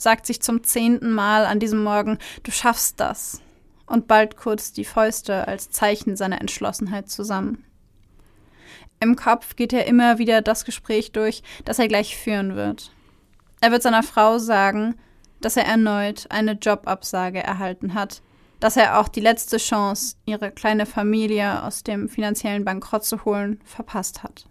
[0.01, 3.39] Sagt sich zum zehnten Mal an diesem Morgen, du schaffst das.
[3.85, 7.63] Und bald kurz die Fäuste als Zeichen seiner Entschlossenheit zusammen.
[8.99, 12.91] Im Kopf geht er immer wieder das Gespräch durch, das er gleich führen wird.
[13.59, 14.95] Er wird seiner Frau sagen,
[15.39, 18.23] dass er erneut eine Jobabsage erhalten hat,
[18.59, 23.61] dass er auch die letzte Chance, ihre kleine Familie aus dem finanziellen Bankrott zu holen,
[23.65, 24.47] verpasst hat.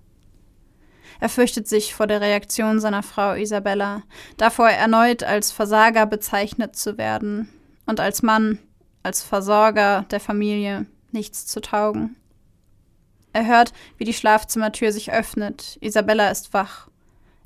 [1.20, 4.02] Er fürchtet sich vor der Reaktion seiner Frau Isabella,
[4.38, 7.50] davor erneut als Versager bezeichnet zu werden
[7.84, 8.58] und als Mann,
[9.02, 12.16] als Versorger der Familie nichts zu taugen.
[13.34, 15.78] Er hört, wie die Schlafzimmertür sich öffnet.
[15.80, 16.88] Isabella ist wach.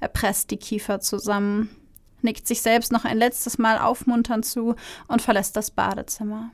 [0.01, 1.69] Er presst die Kiefer zusammen,
[2.23, 4.77] nickt sich selbst noch ein letztes Mal aufmunternd zu
[5.09, 6.53] und verlässt das Badezimmer.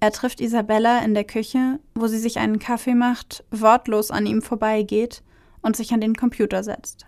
[0.00, 4.42] Er trifft Isabella in der Küche, wo sie sich einen Kaffee macht, wortlos an ihm
[4.42, 5.22] vorbeigeht
[5.62, 7.06] und sich an den Computer setzt.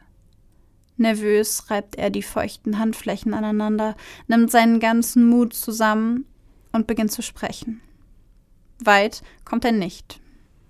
[0.96, 3.96] Nervös reibt er die feuchten Handflächen aneinander,
[4.28, 6.26] nimmt seinen ganzen Mut zusammen
[6.72, 7.80] und beginnt zu sprechen.
[8.84, 10.20] Weit kommt er nicht.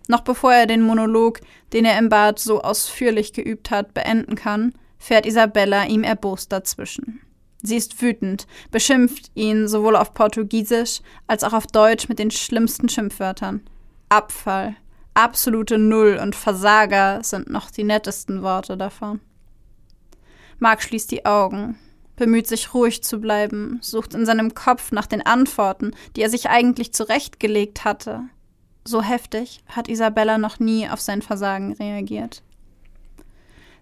[0.09, 1.41] Noch bevor er den Monolog,
[1.73, 7.21] den er im Bad so ausführlich geübt hat, beenden kann, fährt Isabella ihm erbost dazwischen.
[7.63, 12.89] Sie ist wütend, beschimpft ihn sowohl auf Portugiesisch als auch auf Deutsch mit den schlimmsten
[12.89, 13.63] Schimpfwörtern.
[14.09, 14.77] Abfall,
[15.15, 19.21] absolute Null und Versager sind noch die nettesten Worte davon.
[20.59, 21.79] Mark schließt die Augen,
[22.17, 26.51] bemüht sich ruhig zu bleiben, sucht in seinem Kopf nach den Antworten, die er sich
[26.51, 28.23] eigentlich zurechtgelegt hatte.
[28.85, 32.43] So heftig hat Isabella noch nie auf sein Versagen reagiert.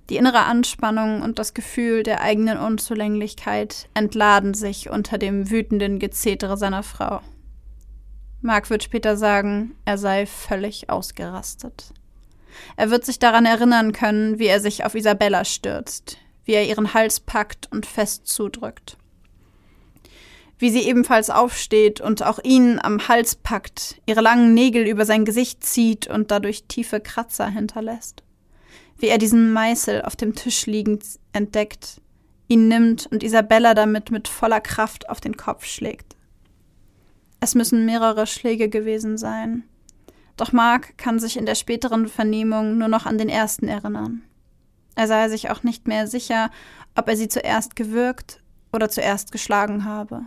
[0.08, 6.56] Die innere Anspannung und das Gefühl der eigenen Unzulänglichkeit entladen sich unter dem wütenden Gezetere
[6.56, 7.20] seiner Frau.
[8.40, 11.92] Mark wird später sagen, er sei völlig ausgerastet.
[12.76, 16.94] Er wird sich daran erinnern können, wie er sich auf Isabella stürzt, wie er ihren
[16.94, 18.96] Hals packt und fest zudrückt.
[20.58, 25.24] Wie sie ebenfalls aufsteht und auch ihn am Hals packt, ihre langen Nägel über sein
[25.24, 28.22] Gesicht zieht und dadurch tiefe Kratzer hinterlässt
[28.98, 32.00] wie er diesen Meißel auf dem Tisch liegend entdeckt,
[32.48, 36.16] ihn nimmt und Isabella damit mit voller Kraft auf den Kopf schlägt.
[37.40, 39.64] Es müssen mehrere Schläge gewesen sein.
[40.36, 44.22] Doch Mark kann sich in der späteren Vernehmung nur noch an den ersten erinnern.
[44.94, 46.50] Er sei sich auch nicht mehr sicher,
[46.96, 50.22] ob er sie zuerst gewürgt oder zuerst geschlagen habe.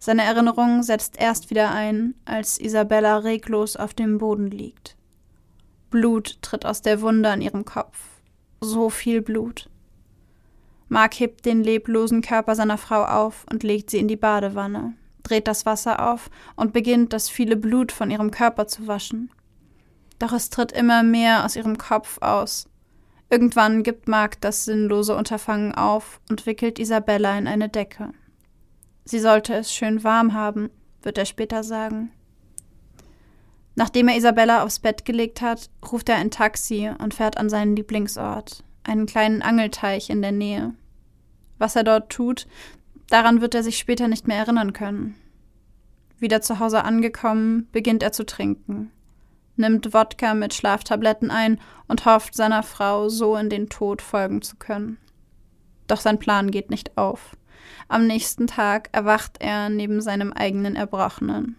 [0.00, 4.96] Seine Erinnerung setzt erst wieder ein, als Isabella reglos auf dem Boden liegt.
[5.90, 7.98] Blut tritt aus der Wunde an ihrem Kopf.
[8.60, 9.70] So viel Blut.
[10.88, 14.94] Mark hebt den leblosen Körper seiner Frau auf und legt sie in die Badewanne,
[15.28, 19.30] dreht das Wasser auf und beginnt, das viele Blut von ihrem Körper zu waschen.
[20.18, 22.68] Doch es tritt immer mehr aus ihrem Kopf aus.
[23.30, 28.12] Irgendwann gibt Mark das sinnlose Unterfangen auf und wickelt Isabella in eine Decke.
[29.04, 30.70] Sie sollte es schön warm haben,
[31.02, 32.10] wird er später sagen.
[33.74, 37.76] Nachdem er Isabella aufs Bett gelegt hat, ruft er ein Taxi und fährt an seinen
[37.76, 40.74] Lieblingsort, einen kleinen Angelteich in der Nähe.
[41.58, 42.46] Was er dort tut,
[43.08, 45.14] daran wird er sich später nicht mehr erinnern können.
[46.18, 48.90] Wieder zu Hause angekommen, beginnt er zu trinken,
[49.56, 54.56] nimmt Wodka mit Schlaftabletten ein und hofft, seiner Frau so in den Tod folgen zu
[54.56, 54.98] können.
[55.86, 57.36] Doch sein Plan geht nicht auf.
[57.88, 61.56] Am nächsten Tag erwacht er neben seinem eigenen Erbrochenen.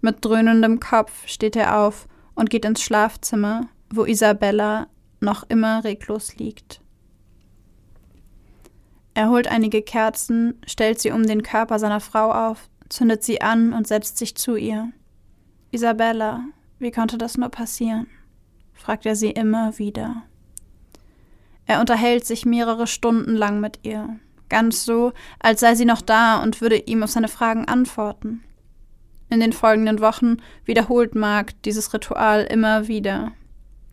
[0.00, 4.88] Mit dröhnendem Kopf steht er auf und geht ins Schlafzimmer, wo Isabella
[5.20, 6.80] noch immer reglos liegt.
[9.14, 13.72] Er holt einige Kerzen, stellt sie um den Körper seiner Frau auf, zündet sie an
[13.72, 14.92] und setzt sich zu ihr.
[15.72, 16.44] Isabella,
[16.78, 18.06] wie konnte das nur passieren?
[18.72, 20.22] fragt er sie immer wieder.
[21.66, 24.18] Er unterhält sich mehrere Stunden lang mit ihr,
[24.48, 28.42] ganz so, als sei sie noch da und würde ihm auf seine Fragen antworten.
[29.28, 33.32] In den folgenden Wochen wiederholt Mark dieses Ritual immer wieder.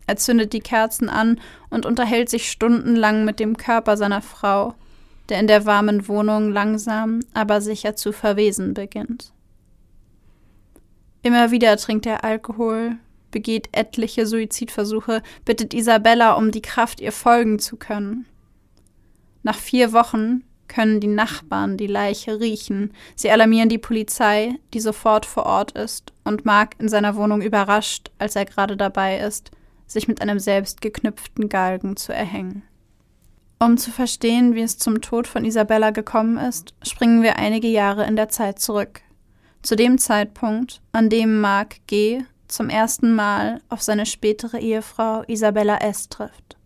[0.08, 1.38] Er zündet die Kerzen an
[1.70, 4.74] und unterhält sich stundenlang mit dem Körper seiner Frau,
[5.28, 9.32] der in der warmen Wohnung langsam, aber sicher zu verwesen beginnt.
[11.22, 12.96] Immer wieder trinkt er Alkohol,
[13.30, 18.26] begeht etliche Suizidversuche, bittet Isabella um die Kraft, ihr folgen zu können.
[19.42, 22.92] Nach vier Wochen können die Nachbarn die Leiche riechen.
[23.16, 28.10] Sie alarmieren die Polizei, die sofort vor Ort ist und Mark in seiner Wohnung überrascht,
[28.18, 29.50] als er gerade dabei ist,
[29.86, 32.62] sich mit einem selbst geknüpften Galgen zu erhängen.
[33.60, 38.06] Um zu verstehen, wie es zum Tod von Isabella gekommen ist, springen wir einige Jahre
[38.06, 39.00] in der Zeit zurück.
[39.62, 42.22] Zu dem Zeitpunkt, an dem Mark G.
[42.46, 46.08] zum ersten Mal auf seine spätere Ehefrau Isabella S.
[46.08, 46.56] trifft.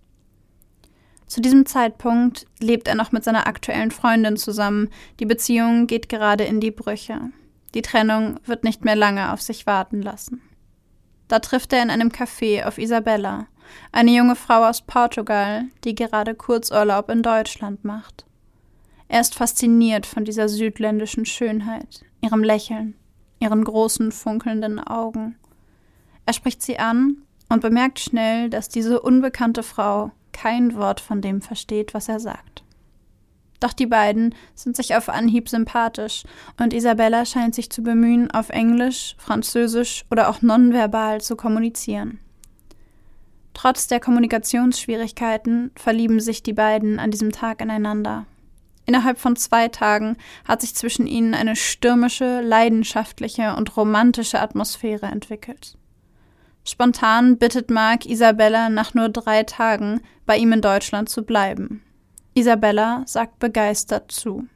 [1.26, 4.90] Zu diesem Zeitpunkt lebt er noch mit seiner aktuellen Freundin zusammen.
[5.18, 7.31] Die Beziehung geht gerade in die Brüche.
[7.74, 10.42] Die Trennung wird nicht mehr lange auf sich warten lassen.
[11.28, 13.46] Da trifft er in einem Café auf Isabella,
[13.93, 18.25] eine junge Frau aus Portugal, die gerade Kurzurlaub in Deutschland macht.
[19.09, 22.95] Er ist fasziniert von dieser südländischen Schönheit, ihrem Lächeln,
[23.41, 25.37] ihren großen funkelnden Augen.
[26.25, 31.43] Er spricht sie an und bemerkt schnell, dass diese unbekannte Frau kein Wort von dem
[31.43, 32.65] versteht, was er sagt.
[33.63, 36.25] Doch die beiden sind sich auf Anhieb sympathisch
[36.59, 42.19] und Isabella scheint sich zu bemühen, auf Englisch, Französisch oder auch nonverbal zu kommunizieren.
[43.55, 48.27] Trotz der Kommunikationsschwierigkeiten verlieben sich die beiden an diesem Tag ineinander.
[48.87, 55.77] Innerhalb von zwei Tagen hat sich zwischen ihnen eine stürmische, leidenschaftliche und romantische Atmosphäre entwickelt.
[56.65, 61.83] Spontan bittet Mark Isabella nach nur drei Tagen bei ihm in Deutschland zu bleiben.
[62.35, 64.47] Isabella sagt begeistert zu.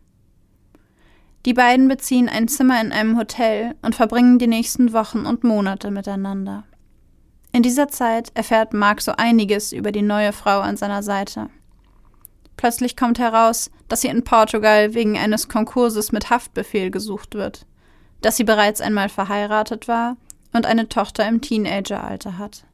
[1.44, 5.90] Die beiden beziehen ein Zimmer in einem Hotel und verbringen die nächsten Wochen und Monate
[5.90, 6.64] miteinander.
[7.56, 11.48] In dieser Zeit erfährt Mark so einiges über die neue Frau an seiner Seite.
[12.58, 17.64] Plötzlich kommt heraus, dass sie in Portugal wegen eines Konkurses mit Haftbefehl gesucht wird,
[18.20, 20.18] dass sie bereits einmal verheiratet war
[20.52, 22.66] und eine Tochter im Teenageralter hat.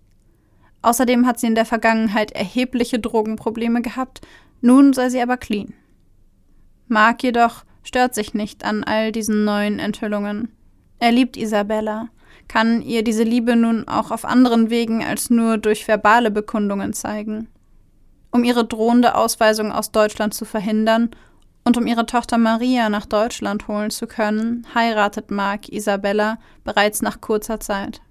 [0.82, 4.20] Außerdem hat sie in der Vergangenheit erhebliche Drogenprobleme gehabt,
[4.62, 5.74] nun sei sie aber clean.
[6.88, 10.50] Mark jedoch stört sich nicht an all diesen neuen Enthüllungen.
[10.98, 12.08] Er liebt Isabella,
[12.52, 17.48] kann ihr diese Liebe nun auch auf anderen Wegen als nur durch verbale Bekundungen zeigen.
[18.30, 21.08] Um ihre drohende Ausweisung aus Deutschland zu verhindern
[21.64, 27.22] und um ihre Tochter Maria nach Deutschland holen zu können, heiratet Mark Isabella bereits nach
[27.22, 28.02] kurzer Zeit.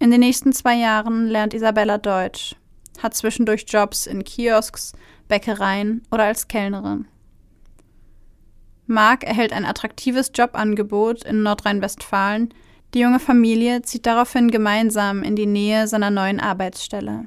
[0.00, 2.56] In den nächsten zwei Jahren lernt Isabella Deutsch,
[3.00, 4.92] hat zwischendurch Jobs in Kiosks,
[5.28, 7.06] Bäckereien oder als Kellnerin.
[8.86, 12.52] Mark erhält ein attraktives Jobangebot in Nordrhein-Westfalen.
[12.94, 17.26] Die junge Familie zieht daraufhin gemeinsam in die Nähe seiner neuen Arbeitsstelle.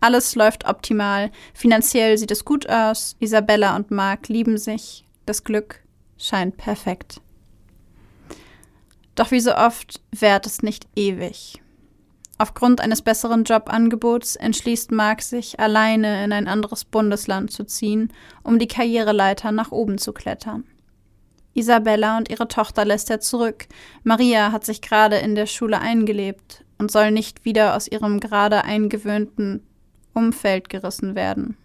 [0.00, 1.30] Alles läuft optimal.
[1.52, 3.14] Finanziell sieht es gut aus.
[3.20, 5.04] Isabella und Mark lieben sich.
[5.26, 5.82] Das Glück
[6.16, 7.20] scheint perfekt.
[9.14, 11.60] Doch wie so oft währt es nicht ewig.
[12.38, 18.58] Aufgrund eines besseren Jobangebots entschließt Mark sich, alleine in ein anderes Bundesland zu ziehen, um
[18.58, 20.64] die Karriereleiter nach oben zu klettern.
[21.56, 23.66] Isabella und ihre Tochter lässt er zurück.
[24.04, 28.64] Maria hat sich gerade in der Schule eingelebt und soll nicht wieder aus ihrem gerade
[28.64, 29.66] eingewöhnten
[30.12, 31.56] Umfeld gerissen werden.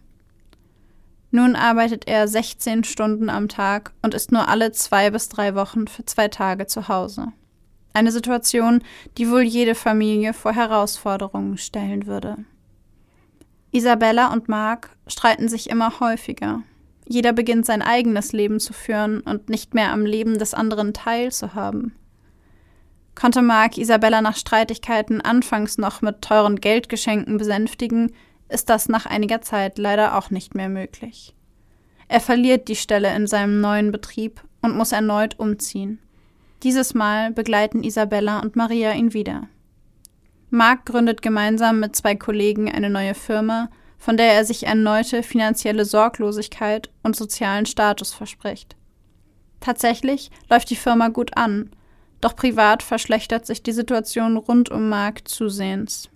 [1.31, 5.87] Nun arbeitet er 16 Stunden am Tag und ist nur alle zwei bis drei Wochen
[5.87, 7.27] für zwei Tage zu Hause.
[7.93, 8.83] Eine Situation,
[9.17, 12.37] die wohl jede Familie vor Herausforderungen stellen würde.
[13.71, 16.63] Isabella und Mark streiten sich immer häufiger.
[17.11, 21.93] Jeder beginnt sein eigenes Leben zu führen und nicht mehr am Leben des anderen teilzuhaben.
[23.15, 28.13] Konnte Mark Isabella nach Streitigkeiten anfangs noch mit teuren Geldgeschenken besänftigen,
[28.47, 31.35] ist das nach einiger Zeit leider auch nicht mehr möglich.
[32.07, 35.99] Er verliert die Stelle in seinem neuen Betrieb und muss erneut umziehen.
[36.63, 39.49] Dieses Mal begleiten Isabella und Maria ihn wieder.
[40.49, 43.69] Mark gründet gemeinsam mit zwei Kollegen eine neue Firma,
[44.01, 48.75] von der er sich erneute finanzielle Sorglosigkeit und sozialen Status verspricht.
[49.59, 51.69] Tatsächlich läuft die Firma gut an,
[52.19, 56.09] doch privat verschlechtert sich die Situation rund um Mark zusehends.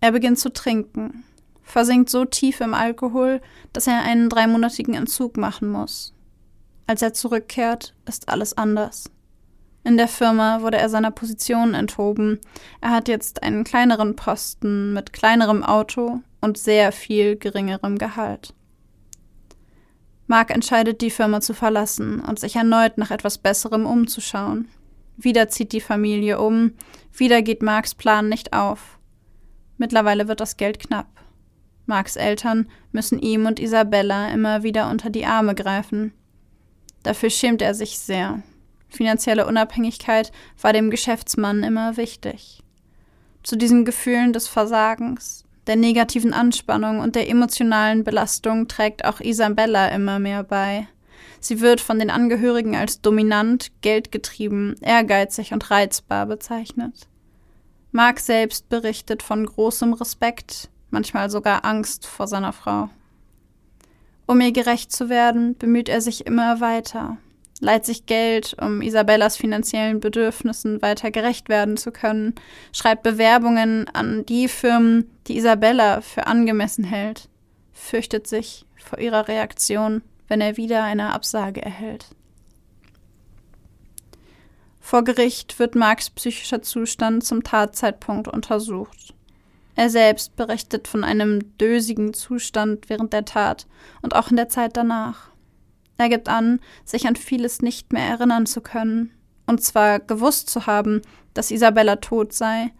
[0.00, 1.24] Er beginnt zu trinken,
[1.62, 3.42] versinkt so tief im Alkohol,
[3.74, 6.14] dass er einen dreimonatigen Entzug machen muss.
[6.86, 9.10] Als er zurückkehrt, ist alles anders.
[9.84, 12.40] In der Firma wurde er seiner Position enthoben.
[12.80, 18.54] Er hat jetzt einen kleineren Posten mit kleinerem Auto und sehr viel geringerem Gehalt.
[20.26, 24.68] Mark entscheidet, die Firma zu verlassen und sich erneut nach etwas Besserem umzuschauen.
[25.18, 26.72] Wieder zieht die Familie um,
[27.12, 28.98] wieder geht Marks Plan nicht auf.
[29.76, 31.08] Mittlerweile wird das Geld knapp.
[31.84, 36.14] Marks Eltern müssen ihm und Isabella immer wieder unter die Arme greifen.
[37.02, 38.42] Dafür schämt er sich sehr.
[38.88, 42.62] Finanzielle Unabhängigkeit war dem Geschäftsmann immer wichtig.
[43.42, 49.88] Zu diesen Gefühlen des Versagens, der negativen Anspannung und der emotionalen Belastung trägt auch Isabella
[49.88, 50.86] immer mehr bei.
[51.40, 57.06] Sie wird von den Angehörigen als dominant, geldgetrieben, ehrgeizig und reizbar bezeichnet.
[57.92, 62.88] Mark selbst berichtet von großem Respekt, manchmal sogar Angst vor seiner Frau.
[64.26, 67.18] Um ihr gerecht zu werden, bemüht er sich immer weiter,
[67.64, 72.34] leiht sich Geld, um Isabellas finanziellen Bedürfnissen weiter gerecht werden zu können,
[72.72, 77.28] schreibt Bewerbungen an die Firmen, die Isabella für angemessen hält,
[77.72, 82.06] fürchtet sich vor ihrer Reaktion, wenn er wieder eine Absage erhält.
[84.80, 89.14] Vor Gericht wird Marks psychischer Zustand zum Tatzeitpunkt untersucht.
[89.74, 93.66] Er selbst berichtet von einem dösigen Zustand während der Tat
[94.02, 95.33] und auch in der Zeit danach.
[95.96, 99.12] Er gibt an, sich an vieles nicht mehr erinnern zu können,
[99.46, 101.02] und zwar gewusst zu haben,
[101.34, 102.72] dass Isabella tot sei,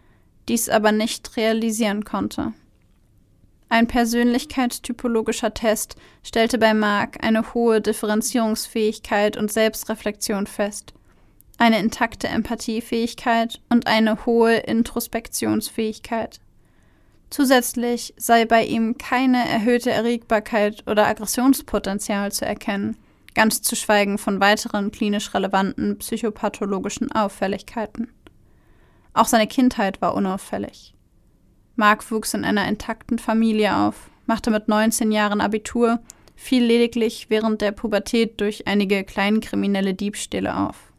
[0.48, 2.52] dies aber nicht realisieren konnte.
[3.68, 10.94] Ein persönlichkeitstypologischer Test stellte bei Mark eine hohe Differenzierungsfähigkeit und Selbstreflexion fest,
[11.58, 16.40] eine intakte Empathiefähigkeit und eine hohe Introspektionsfähigkeit.
[17.30, 22.96] Zusätzlich sei bei ihm keine erhöhte Erregbarkeit oder Aggressionspotenzial zu erkennen,
[23.34, 28.12] ganz zu schweigen von weiteren klinisch relevanten psychopathologischen Auffälligkeiten.
[29.12, 30.94] Auch seine Kindheit war unauffällig.
[31.76, 36.00] Mark wuchs in einer intakten Familie auf, machte mit 19 Jahren Abitur,
[36.36, 40.92] fiel lediglich während der Pubertät durch einige kleinkriminelle Diebstähle auf.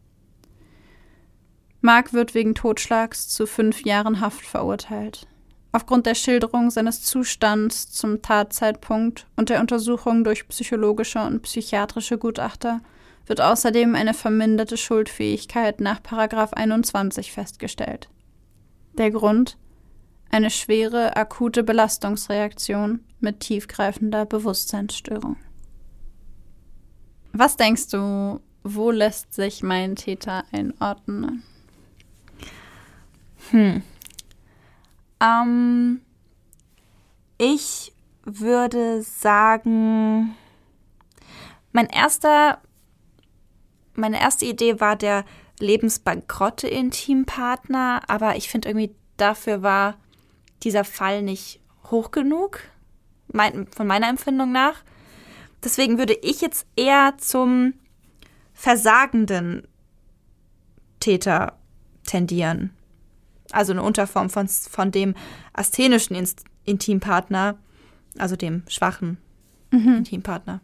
[1.82, 5.28] Mark wird wegen Totschlags zu fünf Jahren Haft verurteilt.
[5.76, 12.80] Aufgrund der Schilderung seines Zustands zum Tatzeitpunkt und der Untersuchung durch psychologische und psychiatrische Gutachter
[13.26, 16.00] wird außerdem eine verminderte Schuldfähigkeit nach
[16.54, 18.08] 21 festgestellt.
[18.98, 19.58] Der Grund?
[20.30, 25.36] Eine schwere akute Belastungsreaktion mit tiefgreifender Bewusstseinsstörung.
[27.34, 31.44] Was denkst du, wo lässt sich mein Täter einordnen?
[33.52, 33.84] Hm.
[35.20, 36.02] Ähm,
[37.38, 37.94] ich
[38.24, 40.36] würde sagen,
[41.72, 42.62] mein erster,
[43.94, 45.26] meine erste Idee war der
[45.60, 49.98] lebensbankrotte Intimpartner, aber ich finde irgendwie dafür war
[50.64, 51.60] dieser Fall nicht
[51.92, 52.60] hoch genug,
[53.32, 54.84] mein, von meiner Empfindung nach.
[55.64, 57.74] Deswegen würde ich jetzt eher zum
[58.54, 59.68] versagenden
[61.00, 61.58] Täter
[62.06, 62.76] tendieren
[63.56, 65.16] also eine Unterform von, von dem
[65.54, 66.18] asthenischen
[66.64, 67.56] Intimpartner,
[68.18, 69.18] also dem schwachen
[69.72, 69.98] mhm.
[69.98, 70.62] Intimpartner.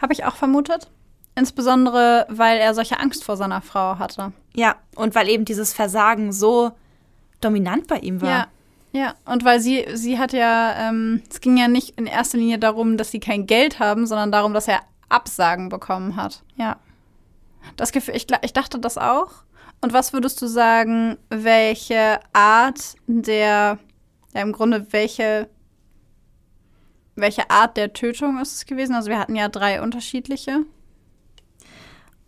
[0.00, 0.90] Habe ich auch vermutet.
[1.34, 4.32] Insbesondere, weil er solche Angst vor seiner Frau hatte.
[4.54, 6.72] Ja, und weil eben dieses Versagen so
[7.40, 8.28] dominant bei ihm war.
[8.28, 8.46] Ja,
[8.92, 9.14] ja.
[9.24, 12.98] und weil sie, sie hat ja, ähm, es ging ja nicht in erster Linie darum,
[12.98, 16.42] dass sie kein Geld haben, sondern darum, dass er Absagen bekommen hat.
[16.56, 16.76] Ja.
[17.76, 19.30] Das Gefühl, ich, ich dachte das auch.
[19.82, 23.78] Und was würdest du sagen, welche Art der,
[24.32, 25.50] ja im Grunde welche,
[27.16, 28.94] welche Art der Tötung ist es gewesen?
[28.94, 30.64] Also wir hatten ja drei unterschiedliche.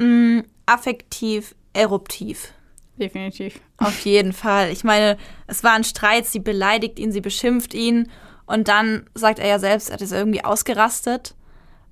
[0.00, 2.52] Mm, affektiv, eruptiv.
[2.96, 3.60] Definitiv.
[3.78, 4.70] Auf jeden Fall.
[4.70, 8.10] Ich meine, es war ein Streit, sie beleidigt ihn, sie beschimpft ihn
[8.46, 11.34] und dann sagt er ja selbst, er ist irgendwie ausgerastet.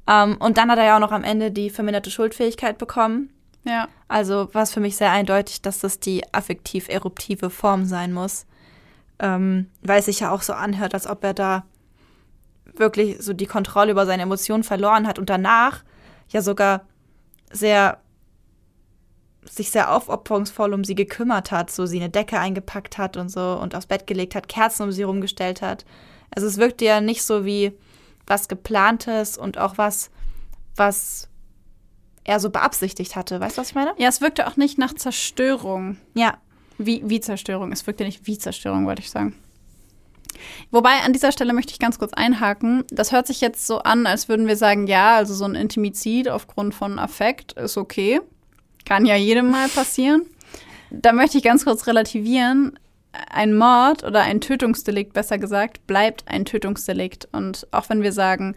[0.05, 3.33] Um, ähm, und dann hat er ja auch noch am Ende die verminderte Schuldfähigkeit bekommen.
[3.65, 3.89] Ja.
[4.09, 8.47] Also war es für mich sehr eindeutig, dass das die affektiv-eruptive Form sein muss.
[9.19, 11.65] Ähm, weil es sich ja auch so anhört, als ob er da
[12.75, 15.85] wirklich so die Kontrolle über seine Emotionen verloren hat und danach
[16.29, 16.87] ja sogar
[17.51, 17.99] sehr
[19.45, 23.59] sich sehr aufopferungsvoll um sie gekümmert hat, so sie eine Decke eingepackt hat und so
[23.61, 25.85] und aufs Bett gelegt hat, Kerzen um sie rumgestellt hat.
[26.35, 27.73] Also es wirkte ja nicht so wie
[28.27, 30.11] was geplantes und auch was
[30.77, 31.29] was
[32.25, 33.41] er so beabsichtigt hatte.
[33.41, 33.95] Weißt du, was ich meine?
[33.99, 35.97] Ja, es wirkte auch nicht nach Zerstörung.
[36.15, 36.39] Ja.
[36.79, 37.73] Wie, wie Zerstörung.
[37.73, 39.37] Es wirkte nicht wie Zerstörung, wollte ich sagen.
[40.71, 42.85] Wobei an dieser Stelle möchte ich ganz kurz einhaken.
[42.91, 46.29] Das hört sich jetzt so an, als würden wir sagen, ja, also so ein Intimizid
[46.29, 48.21] aufgrund von Affekt ist okay.
[48.85, 50.23] Kann ja jedem mal passieren.
[50.91, 52.79] Da möchte ich ganz kurz relativieren.
[53.31, 57.29] Ein Mord oder ein Tötungsdelikt, besser gesagt, bleibt ein Tötungsdelikt.
[57.33, 58.57] Und auch wenn wir sagen,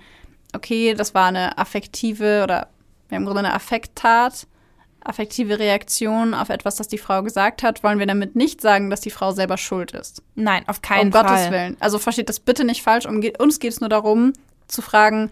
[0.54, 2.70] okay, das war eine affektive oder
[3.08, 4.48] wir haben im Grunde eine Affekttat,
[5.02, 9.02] affektive Reaktion auf etwas, das die Frau gesagt hat, wollen wir damit nicht sagen, dass
[9.02, 10.24] die Frau selber schuld ist.
[10.34, 11.22] Nein, auf keinen um Fall.
[11.22, 11.78] Um Gottes Willen.
[11.80, 13.06] Also versteht das bitte nicht falsch.
[13.06, 14.34] Um, uns geht es nur darum,
[14.68, 15.30] zu fragen,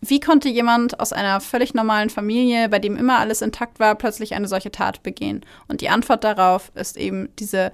[0.00, 4.34] wie konnte jemand aus einer völlig normalen Familie, bei dem immer alles intakt war, plötzlich
[4.34, 5.44] eine solche Tat begehen?
[5.68, 7.72] Und die Antwort darauf ist eben diese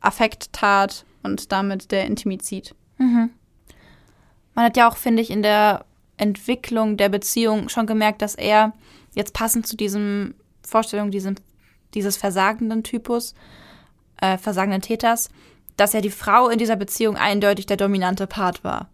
[0.00, 2.74] Affekttat und damit der Intimizid.
[2.98, 3.30] Mhm.
[4.54, 5.84] Man hat ja auch, finde ich, in der
[6.16, 8.72] Entwicklung der Beziehung schon gemerkt, dass er
[9.14, 11.36] jetzt passend zu diesem Vorstellung diesem,
[11.94, 13.34] dieses versagenden Typus,
[14.20, 15.28] äh, versagenden Täters,
[15.76, 18.88] dass ja die Frau in dieser Beziehung eindeutig der dominante Part war.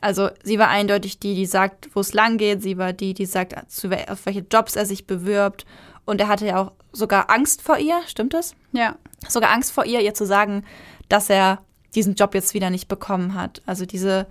[0.00, 2.60] Also sie war eindeutig die, die sagt, wo es lang geht.
[2.60, 5.64] Sie war die, die sagt, auf welche Jobs er sich bewirbt.
[6.04, 8.56] Und er hatte ja auch sogar Angst vor ihr, stimmt das?
[8.72, 8.96] Ja.
[9.28, 10.64] Sogar Angst vor ihr, ihr zu sagen,
[11.08, 11.62] dass er
[11.94, 13.62] diesen Job jetzt wieder nicht bekommen hat.
[13.64, 14.26] Also diese,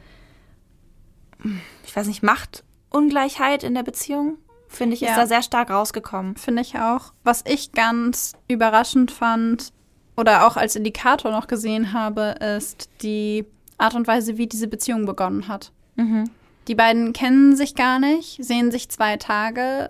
[1.86, 4.38] ich weiß nicht, Machtungleichheit in der Beziehung,
[4.68, 5.10] finde ich, ja.
[5.10, 6.36] ist da sehr stark rausgekommen.
[6.38, 7.14] Finde ich auch.
[7.24, 9.74] Was ich ganz überraschend fand
[10.18, 13.46] oder auch als Indikator noch gesehen habe, ist die
[13.78, 15.72] Art und Weise, wie diese Beziehung begonnen hat.
[15.96, 16.30] Mhm.
[16.68, 19.90] Die beiden kennen sich gar nicht, sehen sich zwei Tage.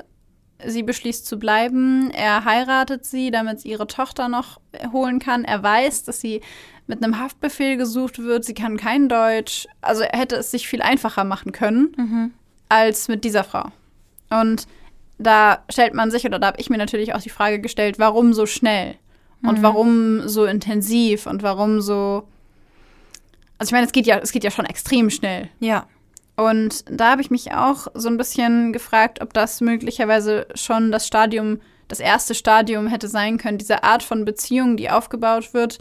[0.65, 2.11] Sie beschließt zu bleiben.
[2.11, 5.43] Er heiratet sie, damit sie ihre Tochter noch holen kann.
[5.43, 6.41] Er weiß, dass sie
[6.91, 8.43] mit einem Haftbefehl gesucht wird.
[8.43, 9.65] Sie kann kein Deutsch.
[9.79, 12.31] Also er hätte es sich viel einfacher machen können mhm.
[12.67, 13.71] als mit dieser Frau.
[14.29, 14.67] Und
[15.17, 18.33] da stellt man sich, oder da habe ich mir natürlich auch die Frage gestellt, warum
[18.33, 18.95] so schnell?
[19.41, 19.63] Und mhm.
[19.63, 22.27] warum so intensiv und warum so.
[23.57, 25.47] Also ich meine, es geht ja, es geht ja schon extrem schnell.
[25.59, 25.87] Ja.
[26.35, 31.07] Und da habe ich mich auch so ein bisschen gefragt, ob das möglicherweise schon das
[31.07, 35.79] Stadium, das erste Stadium hätte sein können, diese Art von Beziehung, die aufgebaut wird,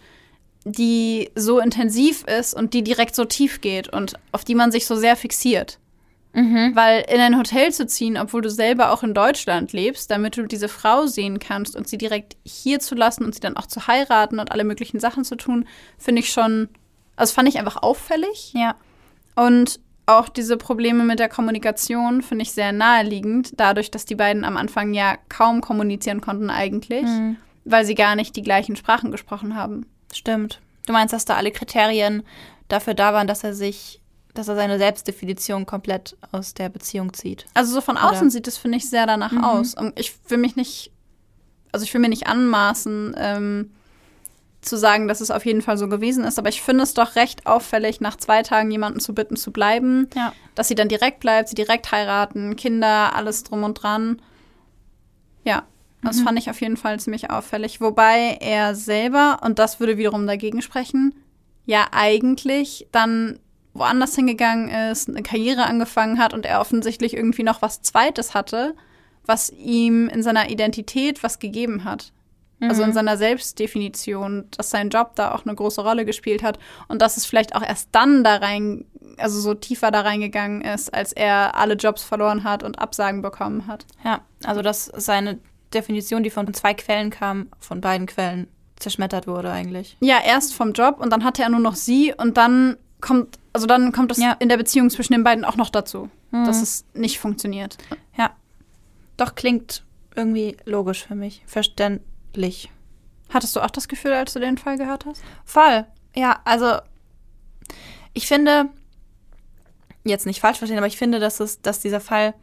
[0.70, 4.86] die so intensiv ist und die direkt so tief geht und auf die man sich
[4.86, 5.78] so sehr fixiert.
[6.32, 6.72] Mhm.
[6.74, 10.46] Weil in ein Hotel zu ziehen, obwohl du selber auch in Deutschland lebst, damit du
[10.46, 13.86] diese Frau sehen kannst und sie direkt hier zu lassen und sie dann auch zu
[13.86, 15.66] heiraten und alle möglichen Sachen zu tun,
[15.98, 16.68] finde ich schon,
[17.16, 18.52] also fand ich einfach auffällig.
[18.54, 18.76] Ja.
[19.34, 24.44] Und auch diese Probleme mit der Kommunikation finde ich sehr naheliegend, dadurch, dass die beiden
[24.44, 27.36] am Anfang ja kaum kommunizieren konnten eigentlich, mhm.
[27.64, 29.86] weil sie gar nicht die gleichen Sprachen gesprochen haben.
[30.12, 30.60] Stimmt.
[30.86, 32.22] Du meinst, dass da alle Kriterien
[32.68, 34.00] dafür da waren, dass er sich,
[34.34, 37.46] dass er seine Selbstdefinition komplett aus der Beziehung zieht.
[37.54, 38.30] Also so von außen Oder?
[38.30, 39.44] sieht es, finde ich, sehr danach mhm.
[39.44, 39.74] aus.
[39.74, 40.92] Und ich will mich nicht,
[41.72, 43.70] also ich will mir nicht anmaßen, ähm,
[44.62, 47.16] zu sagen, dass es auf jeden Fall so gewesen ist, aber ich finde es doch
[47.16, 50.34] recht auffällig, nach zwei Tagen jemanden zu bitten, zu bleiben, ja.
[50.54, 54.20] dass sie dann direkt bleibt, sie direkt heiraten, Kinder, alles drum und dran.
[55.44, 55.62] Ja,
[56.02, 56.24] das mhm.
[56.24, 57.80] fand ich auf jeden Fall ziemlich auffällig.
[57.80, 61.14] Wobei er selber, und das würde wiederum dagegen sprechen,
[61.66, 63.38] ja eigentlich dann
[63.72, 68.74] woanders hingegangen ist, eine Karriere angefangen hat und er offensichtlich irgendwie noch was Zweites hatte,
[69.26, 72.12] was ihm in seiner Identität was gegeben hat.
[72.58, 72.68] Mhm.
[72.68, 72.94] Also in mhm.
[72.94, 77.26] seiner Selbstdefinition, dass sein Job da auch eine große Rolle gespielt hat und dass es
[77.26, 78.84] vielleicht auch erst dann da rein,
[79.18, 83.66] also so tiefer da reingegangen ist, als er alle Jobs verloren hat und Absagen bekommen
[83.66, 83.86] hat.
[84.04, 85.38] Ja, also dass seine
[85.74, 89.96] Definition, die von zwei Quellen kam, von beiden Quellen zerschmettert wurde eigentlich.
[90.00, 93.66] Ja, erst vom Job und dann hatte er nur noch sie und dann kommt, also
[93.66, 94.32] dann kommt es ja.
[94.38, 96.44] in der Beziehung zwischen den beiden auch noch dazu, mhm.
[96.44, 97.76] dass es nicht funktioniert.
[98.16, 98.30] Ja.
[99.16, 99.84] Doch klingt
[100.16, 102.70] irgendwie logisch für mich, verständlich.
[103.28, 105.22] Hattest du auch das Gefühl, als du den Fall gehört hast?
[105.44, 105.86] Voll.
[106.16, 106.78] Ja, also
[108.12, 108.68] ich finde,
[110.04, 112.34] jetzt nicht falsch verstehen, aber ich finde, dass es, dass dieser Fall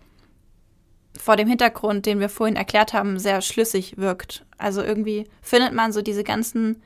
[1.17, 4.45] vor dem Hintergrund, den wir vorhin erklärt haben, sehr schlüssig wirkt.
[4.57, 6.81] Also irgendwie findet man so diese ganzen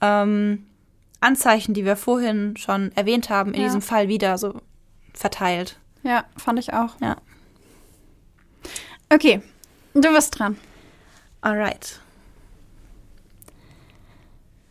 [0.00, 0.66] ähm,
[1.20, 3.66] Anzeichen, die wir vorhin schon erwähnt haben, in ja.
[3.66, 4.60] diesem Fall wieder so
[5.12, 5.78] verteilt.
[6.02, 7.00] Ja, fand ich auch.
[7.00, 7.16] Ja.
[9.08, 9.40] Okay,
[9.94, 10.56] du bist dran.
[11.40, 12.00] Alright.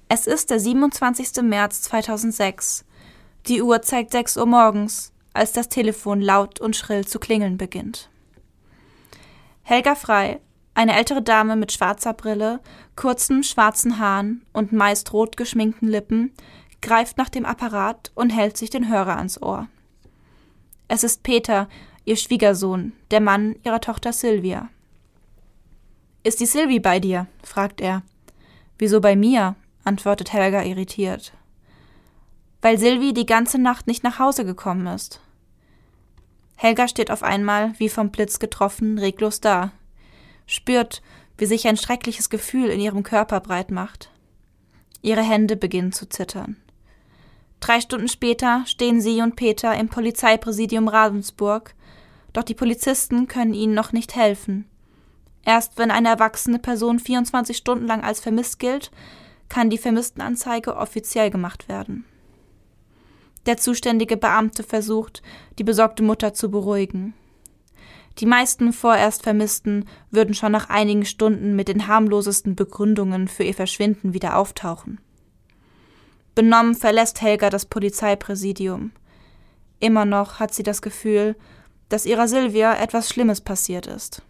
[0.08, 1.42] Es ist der 27.
[1.44, 2.86] März 2006.
[3.48, 8.10] Die Uhr zeigt 6 Uhr morgens, als das Telefon laut und schrill zu klingeln beginnt.
[9.68, 10.42] Helga Frei,
[10.76, 12.60] eine ältere Dame mit schwarzer Brille,
[12.96, 16.34] kurzen schwarzen Haaren und meist rot geschminkten Lippen,
[16.84, 19.68] greift nach dem Apparat und hält sich den Hörer ans Ohr.
[20.88, 21.68] Es ist Peter,
[22.04, 24.70] ihr Schwiegersohn, der Mann ihrer Tochter Sylvia.
[26.22, 27.26] Ist die Sylvie bei dir?
[27.42, 28.04] fragt er.
[28.78, 29.56] Wieso bei mir?
[29.84, 31.34] antwortet Helga irritiert.
[32.62, 35.22] weil Silvi die ganze Nacht nicht nach Hause gekommen ist.
[36.56, 39.72] Helga steht auf einmal, wie vom Blitz getroffen, reglos da,
[40.48, 41.02] spürt,
[41.38, 44.10] wie sich ein schreckliches Gefühl in ihrem Körper breit macht.
[45.02, 46.56] Ihre Hände beginnen zu zittern.
[47.60, 51.74] Drei Stunden später stehen sie und Peter im Polizeipräsidium Ravensburg,
[52.34, 54.66] doch die Polizisten können ihnen noch nicht helfen.
[55.46, 58.92] Erst wenn eine erwachsene Person 24 Stunden lang als vermisst gilt,
[59.48, 62.06] kann die Vermisstenanzeige offiziell gemacht werden.
[63.46, 65.22] Der zuständige Beamte versucht,
[65.60, 67.14] die besorgte Mutter zu beruhigen.
[68.20, 73.54] Die meisten vorerst Vermissten würden schon nach einigen Stunden mit den harmlosesten Begründungen für ihr
[73.54, 75.00] Verschwinden wieder auftauchen.
[76.34, 78.92] Benommen verlässt Helga das Polizeipräsidium.
[79.80, 81.36] Immer noch hat sie das Gefühl,
[81.90, 84.22] dass ihrer Silvia etwas Schlimmes passiert ist.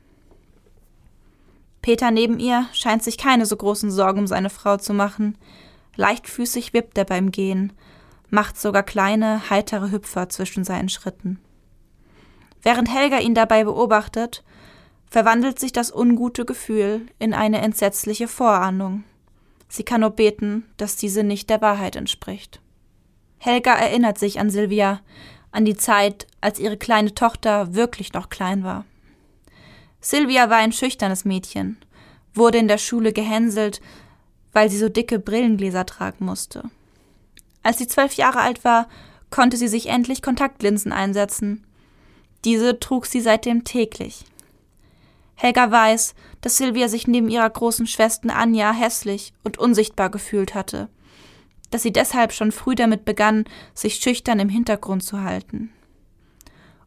[1.82, 5.38] Peter neben ihr scheint sich keine so großen Sorgen um seine Frau zu machen.
[5.95, 7.74] Leichtfüßig wippt er beim Gehen,
[8.36, 11.39] macht sogar kleine, heitere Hüpfer zwischen seinen Schritten.
[12.61, 14.43] Während Helga ihn dabei beobachtet,
[15.09, 19.03] verwandelt sich das ungute Gefühl in eine entsetzliche Vorahnung.
[19.67, 22.61] Sie kann nur beten, dass diese nicht der Wahrheit entspricht.
[23.39, 25.01] Helga erinnert sich an Silvia,
[25.51, 28.86] an die Zeit, als ihre kleine Tochter wirklich noch klein war.
[30.01, 31.77] Silvia war ein schüchternes Mädchen,
[32.33, 33.81] wurde in der Schule gehänselt,
[34.51, 36.69] weil sie so dicke Brillengläser tragen musste.
[37.66, 38.88] Als sie zwölf Jahre alt war,
[39.32, 41.66] konnte sie sich endlich Kontaktlinsen einsetzen.
[42.45, 44.24] Diese trug sie seitdem täglich.
[45.34, 50.89] Helga weiß, dass Silvia sich neben ihrer großen Schwester Anja hässlich und unsichtbar gefühlt hatte,
[51.72, 55.72] dass sie deshalb schon früh damit begann, sich schüchtern im Hintergrund zu halten.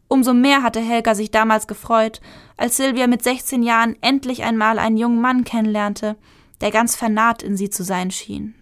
[0.06, 2.20] Umso mehr hatte Helga sich damals gefreut,
[2.56, 6.16] als Silvia mit 16 Jahren endlich einmal einen jungen Mann kennenlernte,
[6.60, 8.54] der ganz vernarrt in sie zu sein schien.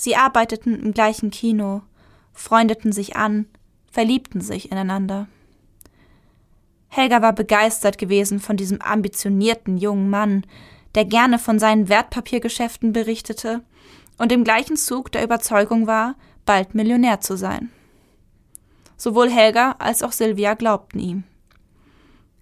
[0.00, 1.82] Sie arbeiteten im gleichen Kino,
[2.32, 3.44] freundeten sich an,
[3.92, 5.28] verliebten sich ineinander.
[6.88, 10.46] Helga war begeistert gewesen von diesem ambitionierten jungen Mann,
[10.94, 13.60] der gerne von seinen Wertpapiergeschäften berichtete
[14.16, 16.14] und im gleichen Zug der Überzeugung war,
[16.46, 17.68] bald Millionär zu sein.
[18.96, 21.24] Sowohl Helga als auch Silvia glaubten ihm.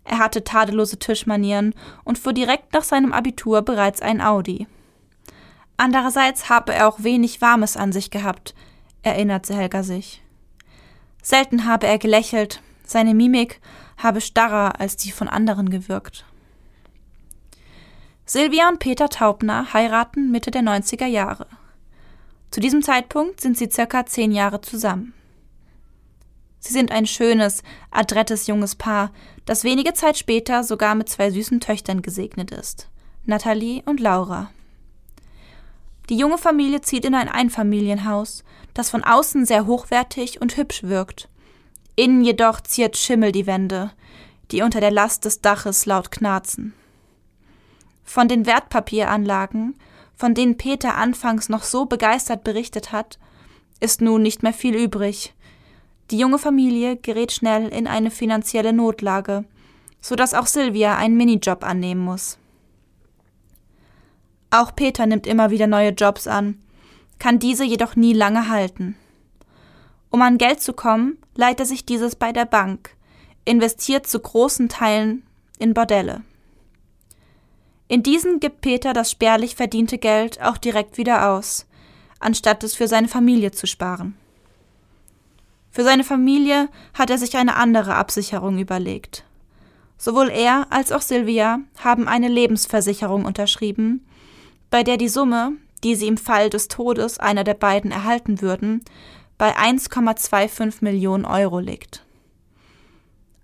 [0.05, 4.69] Er hatte tadellose Tischmanieren und fuhr direkt nach seinem Abitur bereits ein Audi.
[5.79, 8.55] Andererseits habe er auch wenig Warmes an sich gehabt,
[9.03, 10.21] erinnerte Helga sich.
[11.23, 13.61] Selten habe er gelächelt, seine Mimik
[13.97, 16.25] habe starrer als die von anderen gewirkt.
[18.27, 21.47] Silvia und Peter Taubner heiraten Mitte der 90er Jahre.
[22.51, 25.15] Zu diesem Zeitpunkt sind sie circa zehn Jahre zusammen.
[26.59, 27.63] Sie sind ein schönes,
[27.93, 29.13] adrettes junges Paar,
[29.45, 32.89] das wenige Zeit später sogar mit zwei süßen Töchtern gesegnet ist,
[33.25, 34.51] Nathalie und Laura.
[36.09, 41.29] Die junge Familie zieht in ein Einfamilienhaus, das von außen sehr hochwertig und hübsch wirkt.
[41.97, 43.91] Innen jedoch ziert Schimmel die Wände,
[44.51, 46.73] die unter der Last des Daches laut knarzen.
[48.05, 49.75] Von den Wertpapieranlagen,
[50.17, 53.19] von denen Peter anfangs noch so begeistert berichtet hat,
[53.81, 55.35] ist nun nicht mehr viel übrig.
[56.11, 59.45] Die junge Familie gerät schnell in eine finanzielle Notlage,
[60.01, 62.39] so dass auch Silvia einen Minijob annehmen muss.
[64.51, 66.59] Auch Peter nimmt immer wieder neue Jobs an,
[67.19, 68.97] kann diese jedoch nie lange halten.
[70.11, 72.91] Um an Geld zu kommen, leiht er sich dieses bei der Bank,
[73.45, 75.23] investiert zu großen Teilen
[75.59, 76.23] in Bordelle.
[77.89, 81.67] In diesen gibt Peter das spärlich verdiente Geld auch direkt wieder aus,
[82.21, 84.15] anstatt es für seine Familie zu sparen.
[85.71, 89.25] Für seine Familie hat er sich eine andere Absicherung überlegt.
[89.97, 94.05] Sowohl er als auch Sylvia haben eine Lebensversicherung unterschrieben,
[94.71, 95.53] bei der die Summe,
[95.85, 98.85] die sie im Fall des Todes einer der beiden erhalten würden,
[99.39, 102.05] bei 1,25 Millionen Euro liegt.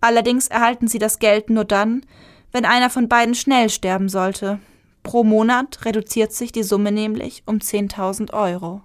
[0.00, 2.04] Allerdings erhalten sie das Geld nur dann,
[2.52, 4.60] wenn einer von beiden schnell sterben sollte.
[5.02, 8.82] Pro Monat reduziert sich die Summe nämlich um 10.000 Euro.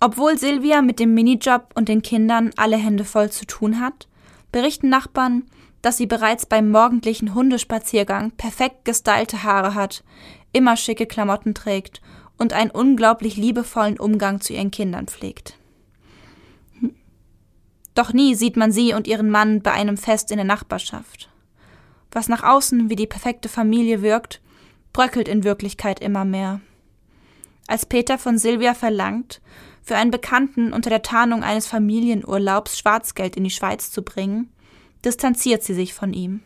[0.00, 4.08] Obwohl Silvia mit dem Minijob und den Kindern alle Hände voll zu tun hat,
[4.50, 5.44] berichten Nachbarn,
[5.82, 10.04] dass sie bereits beim morgendlichen Hundespaziergang perfekt gestylte Haare hat,
[10.52, 12.00] immer schicke Klamotten trägt
[12.38, 15.58] und einen unglaublich liebevollen Umgang zu ihren Kindern pflegt.
[17.94, 21.28] Doch nie sieht man sie und ihren Mann bei einem Fest in der Nachbarschaft.
[22.10, 24.40] Was nach außen wie die perfekte Familie wirkt,
[24.92, 26.60] bröckelt in Wirklichkeit immer mehr.
[27.66, 29.40] Als Peter von Silvia verlangt,
[29.82, 34.51] für einen Bekannten unter der Tarnung eines Familienurlaubs Schwarzgeld in die Schweiz zu bringen,
[35.04, 36.40] distanziert sie sich von ihm.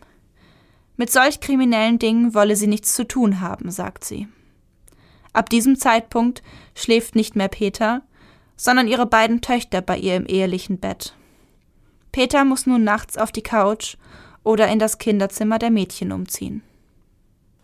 [0.96, 4.28] Mit solch kriminellen Dingen wolle sie nichts zu tun haben, sagt sie.
[5.32, 6.42] Ab diesem Zeitpunkt
[6.74, 8.02] schläft nicht mehr Peter,
[8.56, 11.14] sondern ihre beiden Töchter bei ihr im ehelichen Bett.
[12.10, 13.96] Peter muss nun nachts auf die Couch
[14.42, 16.62] oder in das Kinderzimmer der Mädchen umziehen.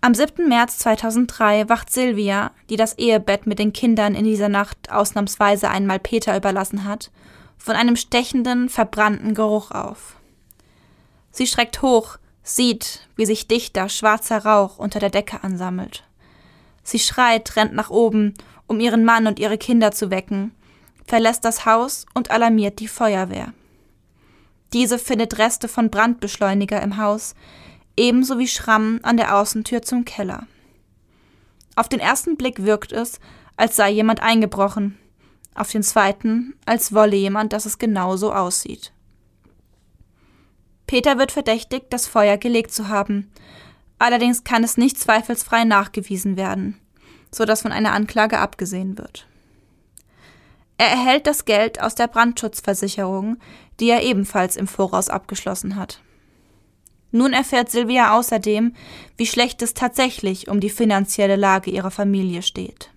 [0.03, 0.49] Am 7.
[0.49, 6.01] März 2003 wacht Silvia, die das Ehebett mit den Kindern in dieser Nacht ausnahmsweise einmal
[6.01, 7.11] Peter überlassen hat,
[7.57, 10.16] von einem stechenden, verbrannten Geruch auf.
[11.32, 16.04] Sie schreckt hoch, sieht, wie sich dichter, schwarzer Rauch unter der Decke ansammelt.
[16.84, 18.34] Sie schreit, rennt nach oben,
[18.66, 20.54] um ihren Mann und ihre Kinder zu wecken,
[21.06, 23.52] verlässt das Haus und alarmiert die Feuerwehr.
[24.72, 27.34] Diese findet Reste von Brandbeschleuniger im Haus,
[27.96, 30.46] ebenso wie Schrammen an der Außentür zum Keller.
[31.76, 33.20] Auf den ersten Blick wirkt es,
[33.56, 34.98] als sei jemand eingebrochen,
[35.54, 38.92] auf den zweiten, als wolle jemand, dass es genau so aussieht.
[40.93, 43.32] Peter wird verdächtigt, das Feuer gelegt zu haben.
[43.99, 46.78] Allerdings kann es nicht zweifelsfrei nachgewiesen werden,
[47.30, 49.26] so dass von einer Anklage abgesehen wird.
[50.76, 53.38] Er erhält das Geld aus der Brandschutzversicherung,
[53.80, 56.03] die er ebenfalls im Voraus abgeschlossen hat.
[57.11, 58.74] Nun erfährt Silvia außerdem,
[59.16, 62.90] wie schlecht es tatsächlich um die finanzielle Lage ihrer Familie steht.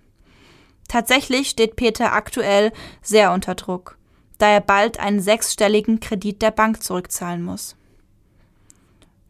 [0.86, 3.96] Tatsächlich steht Peter aktuell sehr unter Druck,
[4.36, 7.74] da er bald einen sechsstelligen Kredit der Bank zurückzahlen muss.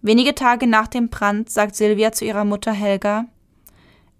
[0.07, 3.27] Wenige Tage nach dem Brand sagt Silvia zu ihrer Mutter Helga,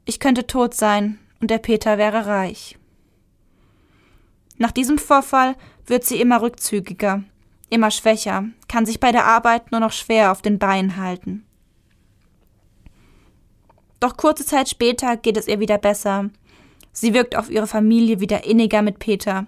[0.05, 2.77] ich könnte tot sein und der Peter wäre reich.
[4.59, 5.55] Nach diesem Vorfall
[5.87, 7.23] wird sie immer rückzügiger
[7.69, 11.45] immer schwächer, kann sich bei der Arbeit nur noch schwer auf den Beinen halten.
[14.01, 16.31] Doch kurze Zeit später geht es ihr wieder besser.
[16.93, 19.47] Sie wirkt auf ihre Familie wieder inniger mit Peter.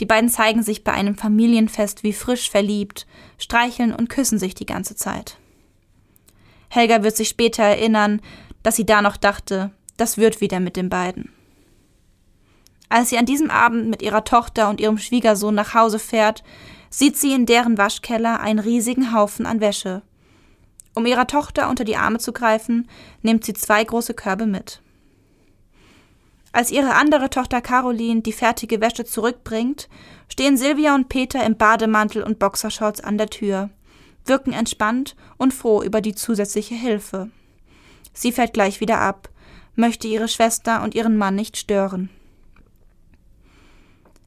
[0.00, 3.06] Die beiden zeigen sich bei einem Familienfest wie frisch verliebt,
[3.38, 5.38] streicheln und küssen sich die ganze Zeit.
[6.68, 8.20] Helga wird sich später erinnern,
[8.62, 11.32] dass sie da noch dachte, das wird wieder mit den beiden.
[12.88, 16.42] Als sie an diesem Abend mit ihrer Tochter und ihrem Schwiegersohn nach Hause fährt,
[16.90, 20.02] sieht sie in deren Waschkeller einen riesigen Haufen an Wäsche.
[20.94, 22.88] Um ihrer Tochter unter die Arme zu greifen,
[23.22, 24.80] nimmt sie zwei große Körbe mit.
[26.50, 29.88] Als ihre andere Tochter Caroline die fertige Wäsche zurückbringt,
[30.28, 33.70] stehen Silvia und Peter im Bademantel und Boxershorts an der Tür,
[34.28, 37.30] wirken entspannt und froh über die zusätzliche Hilfe.
[38.12, 39.28] Sie fährt gleich wieder ab,
[39.74, 42.10] möchte ihre Schwester und ihren Mann nicht stören.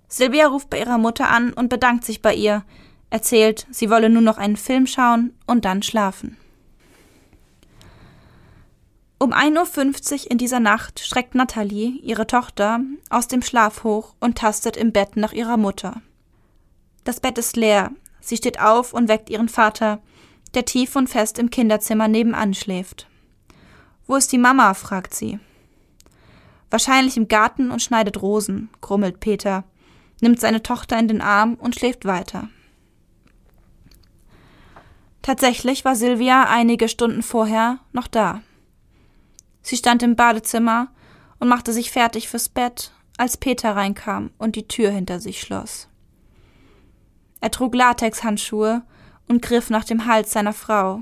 [0.08, 2.64] Silvia ruft bei ihrer Mutter an und bedankt sich bei ihr,
[3.10, 6.38] erzählt, sie wolle nur noch einen Film schauen und dann schlafen.
[9.20, 12.80] Um 1.50 Uhr in dieser Nacht schreckt Natalie, ihre Tochter,
[13.10, 16.02] aus dem Schlaf hoch und tastet im Bett nach ihrer Mutter.
[17.04, 17.92] Das Bett ist leer,
[18.22, 20.02] sie steht auf und weckt ihren Vater,
[20.54, 23.08] der tief und fest im Kinderzimmer nebenan schläft.
[24.08, 24.74] Wo ist die Mama?
[24.74, 25.40] fragt sie.
[26.70, 29.66] Wahrscheinlich im Garten und schneidet Rosen, grummelt Peter
[30.22, 32.48] nimmt seine Tochter in den Arm und schläft weiter.
[35.22, 38.42] Tatsächlich war Silvia einige Stunden vorher noch da.
[39.62, 40.88] Sie stand im Badezimmer
[41.40, 45.88] und machte sich fertig fürs Bett, als Peter reinkam und die Tür hinter sich schloss.
[47.42, 48.84] Er trug Latexhandschuhe
[49.28, 51.02] und griff nach dem Hals seiner Frau,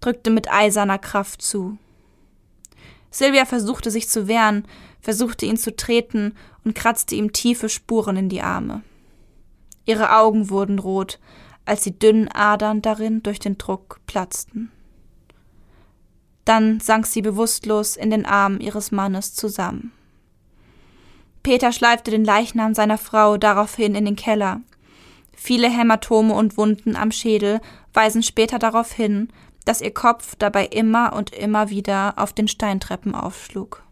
[0.00, 1.78] drückte mit eiserner Kraft zu.
[3.10, 4.66] Silvia versuchte sich zu wehren,
[5.00, 6.34] versuchte ihn zu treten
[6.64, 8.82] und kratzte ihm tiefe Spuren in die Arme.
[9.84, 11.20] Ihre Augen wurden rot,
[11.66, 14.72] als die dünnen Adern darin durch den Druck platzten.
[16.44, 19.92] Dann sank sie bewusstlos in den Armen ihres Mannes zusammen.
[21.42, 24.60] Peter schleifte den Leichnam seiner Frau daraufhin in den Keller.
[25.46, 27.60] Viele Hämatome und Wunden am Schädel
[27.92, 29.28] weisen später darauf hin,
[29.66, 33.82] dass ihr Kopf dabei immer und immer wieder auf den Steintreppen aufschlug.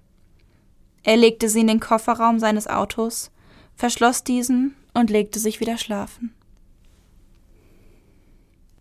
[1.03, 3.33] Er legte sie in den Kofferraum seines Autos,
[3.75, 6.33] verschloss diesen und legte sich wieder schlafen.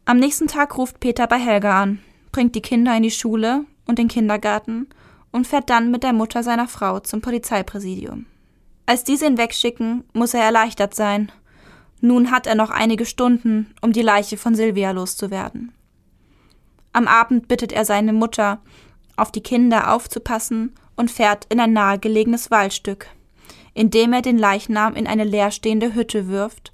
[0.06, 2.00] Am nächsten Tag ruft Peter bei Helga an,
[2.32, 4.88] bringt die Kinder in die Schule und den Kindergarten
[5.34, 8.28] und fährt dann mit der Mutter seiner Frau zum Polizeipräsidium.
[8.86, 11.34] Als diese ihn wegschicken, muss er erleichtert sein.
[12.02, 15.72] Nun hat er noch einige Stunden, um die Leiche von Silvia loszuwerden.
[16.94, 18.60] Am Abend bittet er seine Mutter,
[19.16, 23.08] auf die Kinder aufzupassen und fährt in ein nahegelegenes Waldstück,
[23.74, 26.74] indem er den Leichnam in eine leerstehende Hütte wirft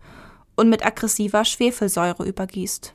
[0.55, 2.93] und mit aggressiver Schwefelsäure übergießt.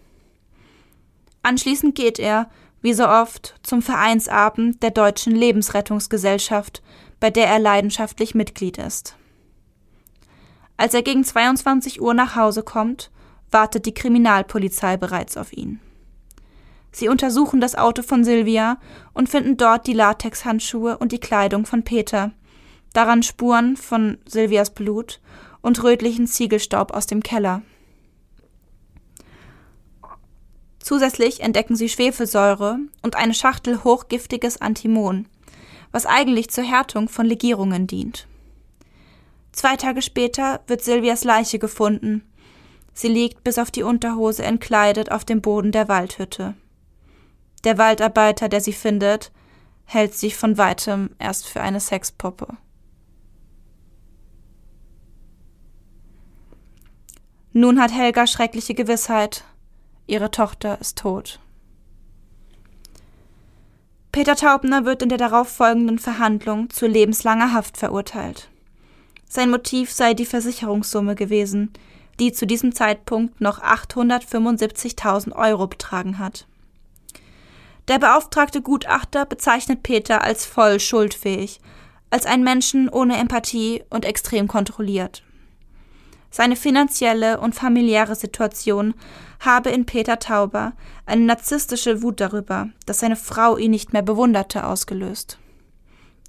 [1.43, 2.49] Anschließend geht er,
[2.80, 6.83] wie so oft, zum Vereinsabend der Deutschen Lebensrettungsgesellschaft,
[7.20, 9.16] bei der er leidenschaftlich Mitglied ist.
[10.76, 13.10] Als er gegen 22 Uhr nach Hause kommt,
[13.50, 15.80] wartet die Kriminalpolizei bereits auf ihn.
[16.90, 18.78] Sie untersuchen das Auto von Silvia
[19.14, 22.32] und finden dort die Latexhandschuhe und die Kleidung von Peter,
[22.92, 25.20] Daran Spuren von Silvias Blut
[25.62, 27.62] und rötlichen Ziegelstaub aus dem Keller.
[30.78, 35.26] Zusätzlich entdecken sie Schwefelsäure und eine Schachtel hochgiftiges Antimon,
[35.90, 38.26] was eigentlich zur Härtung von Legierungen dient.
[39.53, 42.26] Zwei Tage später wird Silvias Leiche gefunden.
[42.94, 46.55] Sie liegt bis auf die Unterhose entkleidet auf dem Boden der Waldhütte.
[47.64, 49.30] Der Waldarbeiter, der sie findet,
[49.84, 52.48] hält sich von weitem erst für eine Sexpuppe.
[57.53, 59.44] Nun hat Helga schreckliche Gewissheit.
[60.07, 61.38] Ihre Tochter ist tot.
[64.11, 68.51] Peter Taubner wird in der darauffolgenden Verhandlung zu lebenslanger Haft verurteilt.
[69.35, 71.72] Sein Motiv sei die Versicherungssumme gewesen,
[72.20, 76.47] die zu diesem Zeitpunkt noch 875.000 Euro betragen hat.
[77.89, 81.61] Der beauftragte Gutachter bezeichnet Peter als voll schuldfähig,
[82.11, 85.22] als einen Menschen ohne Empathie und extrem kontrolliert.
[86.30, 88.93] Seine finanzielle und familiäre Situation
[89.41, 90.74] habe in Peter Tauber
[91.07, 95.39] eine narzisstische Wut darüber, dass seine Frau ihn nicht mehr bewunderte, ausgelöst.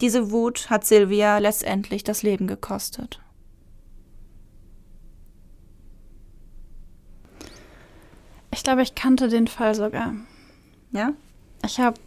[0.02, 3.22] Diese Wut hat Silvia letztendlich das Leben gekostet.
[8.54, 10.14] Ich glaube, ich kannte den Fall sogar.
[10.92, 11.14] Ja?
[11.66, 12.00] Ich habe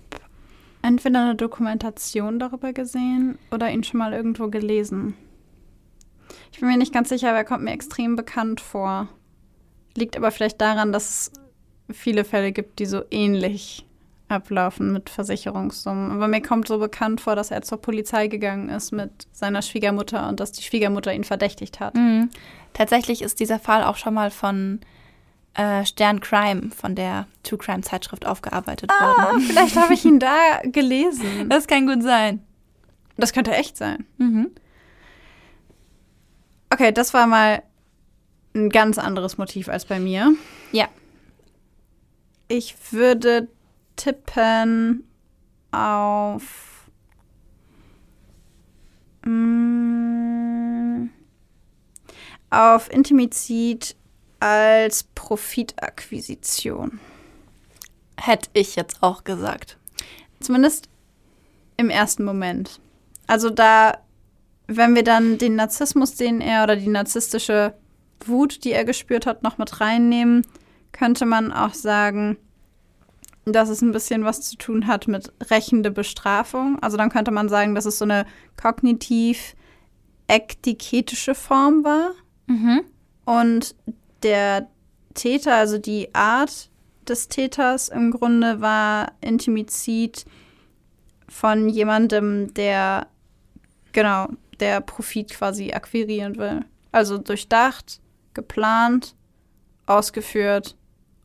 [0.83, 5.15] entweder eine Dokumentation darüber gesehen oder ihn schon mal irgendwo gelesen.
[6.53, 9.09] Ich bin mir nicht ganz sicher, aber er kommt mir extrem bekannt vor.
[9.97, 11.31] Liegt aber vielleicht daran, dass
[11.89, 13.85] es viele Fälle gibt, die so ähnlich
[14.29, 16.11] ablaufen mit Versicherungssummen.
[16.13, 20.29] Aber mir kommt so bekannt vor, dass er zur Polizei gegangen ist mit seiner Schwiegermutter
[20.29, 21.95] und dass die Schwiegermutter ihn verdächtigt hat.
[21.95, 22.31] Mhm.
[22.73, 24.81] Tatsächlich ist dieser Fall auch schon mal von
[25.55, 29.41] äh, Stern Crime, von der True Crime Zeitschrift aufgearbeitet ah, worden.
[29.49, 31.25] Vielleicht habe ich ihn da gelesen.
[31.49, 32.43] Das kann gut sein.
[33.17, 34.05] Das könnte echt sein.
[34.19, 34.51] Mhm.
[36.71, 37.63] Okay, das war mal
[38.55, 40.35] ein ganz anderes Motiv als bei mir.
[40.73, 40.89] Ja.
[42.49, 43.49] Ich würde
[43.97, 45.07] tippen
[45.73, 46.89] auf.
[49.25, 51.09] Mm,
[52.51, 53.97] auf Intimizid
[54.39, 57.01] als Profitakquisition.
[58.19, 59.79] Hätte ich jetzt auch gesagt.
[60.41, 60.89] Zumindest
[61.77, 62.81] im ersten Moment.
[63.27, 63.99] Also da
[64.67, 67.75] wenn wir dann den Narzissmus, den er oder die narzisstische
[68.25, 70.47] Wut, die er gespürt hat, noch mit reinnehmen,
[70.93, 72.37] könnte man auch sagen,
[73.47, 76.79] dass es ein bisschen was zu tun hat mit rächende Bestrafung.
[76.81, 78.27] Also dann könnte man sagen, dass es so eine
[78.61, 79.55] kognitiv
[80.27, 82.11] ektiketische Form war.
[82.47, 82.83] Mhm.
[83.25, 83.77] Und
[84.23, 84.69] der
[85.15, 86.71] Täter, also die Art
[87.09, 90.25] des Täters im Grunde war Intimizid
[91.29, 93.07] von jemandem, der
[93.93, 94.29] genau
[94.59, 96.65] der Profit quasi akquirieren will.
[96.91, 98.01] Also durchdacht,
[98.35, 99.15] geplant,
[99.87, 100.77] ausgeführt,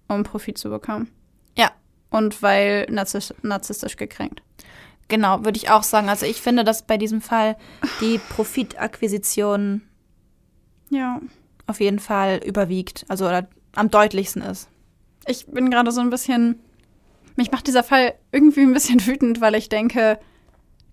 [0.08, 1.12] um Profit zu bekommen.
[1.58, 1.72] Ja.
[2.12, 4.44] Und weil narziss narzisstisch gekränkt.
[5.08, 6.08] Genau, würde ich auch sagen.
[6.08, 7.58] Also ich finde, dass bei diesem Fall
[8.00, 9.82] die Profitakquisition
[10.90, 11.20] ja.
[11.68, 13.06] auf jeden Fall überwiegt.
[13.08, 14.70] Also oder am deutlichsten ist.
[15.26, 16.60] Ich bin gerade so ein bisschen.
[17.36, 20.20] Mich macht dieser Fall irgendwie ein bisschen wütend, weil ich denke,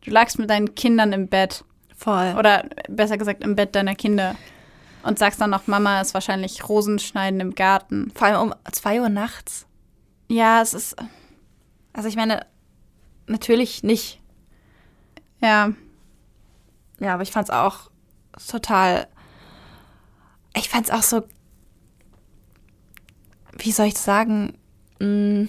[0.05, 1.65] du lagst mit deinen Kindern im Bett
[1.99, 2.37] Voll.
[2.39, 4.37] Oder besser gesagt im Bett deiner Kinder.
[5.03, 8.13] Und sagst dann noch, Mama ist wahrscheinlich Rosenschneiden im Garten.
[8.15, 9.67] Vor allem um zwei Uhr nachts.
[10.29, 10.97] Ja, es ist.
[11.93, 12.47] Also ich meine,
[13.27, 14.21] natürlich nicht.
[15.41, 15.73] Ja.
[17.01, 17.91] Ja, aber ich fand's auch
[18.49, 19.09] total.
[20.55, 21.23] Ich fand's auch so.
[23.57, 24.59] Wie soll ich sagen?
[25.01, 25.49] Hm,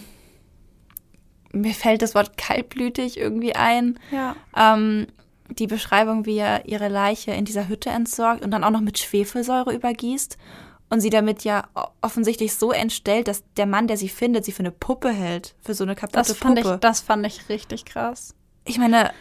[1.51, 3.99] mir fällt das Wort kaltblütig irgendwie ein.
[4.11, 4.35] Ja.
[4.55, 5.07] Ähm,
[5.49, 8.99] die Beschreibung, wie er ihre Leiche in dieser Hütte entsorgt und dann auch noch mit
[8.99, 10.37] Schwefelsäure übergießt
[10.89, 11.67] und sie damit ja
[12.01, 15.73] offensichtlich so entstellt, dass der Mann, der sie findet, sie für eine Puppe hält, für
[15.73, 16.75] so eine kaputte das fand Puppe.
[16.75, 18.33] Ich, das fand ich richtig krass.
[18.65, 19.11] Ich meine,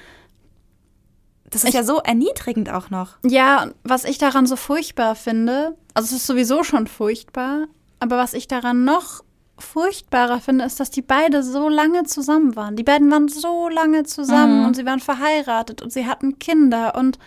[1.51, 3.17] das ist ich, ja so erniedrigend auch noch.
[3.25, 7.67] Ja, was ich daran so furchtbar finde, also es ist sowieso schon furchtbar,
[8.01, 9.25] aber was ich daran noch
[9.59, 12.77] furchtbarer finde, ist, dass die beide so lange zusammen waren.
[12.77, 14.67] Die beiden waren so lange zusammen mhm.
[14.67, 17.19] und sie waren verheiratet und sie hatten Kinder und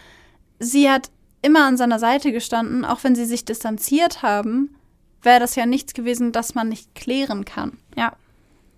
[0.60, 1.12] sie hat
[1.42, 4.76] immer an seiner Seite gestanden, auch wenn sie sich distanziert haben,
[5.22, 7.78] wäre das ja nichts gewesen, das man nicht klären kann.
[7.96, 8.16] Ja.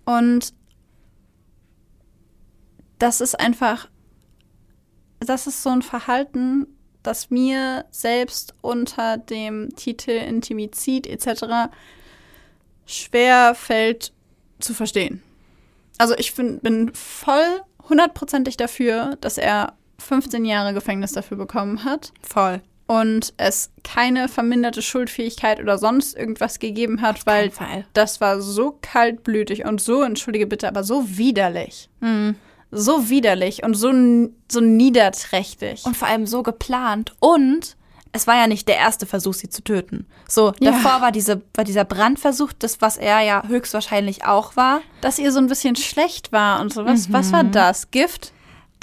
[0.04, 0.54] Und
[2.98, 3.88] das ist einfach,
[5.20, 6.66] das ist so ein Verhalten,
[7.02, 11.70] das mir selbst unter dem Titel Intimizid etc
[12.86, 14.12] schwer fällt
[14.60, 15.22] zu verstehen.
[15.98, 22.12] Also ich find, bin voll hundertprozentig dafür, dass er 15 Jahre Gefängnis dafür bekommen hat
[22.22, 22.60] Voll.
[22.86, 27.52] und es keine verminderte Schuldfähigkeit oder sonst irgendwas gegeben hat, weil
[27.92, 31.88] das war so kaltblütig und so, entschuldige bitte, aber so widerlich.
[32.00, 32.36] Mhm.
[32.76, 33.92] So widerlich und so,
[34.50, 35.84] so niederträchtig.
[35.84, 37.14] Und vor allem so geplant.
[37.20, 37.76] Und
[38.12, 40.06] es war ja nicht der erste Versuch, sie zu töten.
[40.28, 40.72] So, Ja.
[40.72, 44.80] davor war, diese, war dieser Brandversuch, das, was er ja höchstwahrscheinlich auch war.
[45.00, 46.84] dass ihr so ein bisschen schlecht war und so.
[46.84, 47.90] Was, was war das?
[47.90, 48.32] Gift?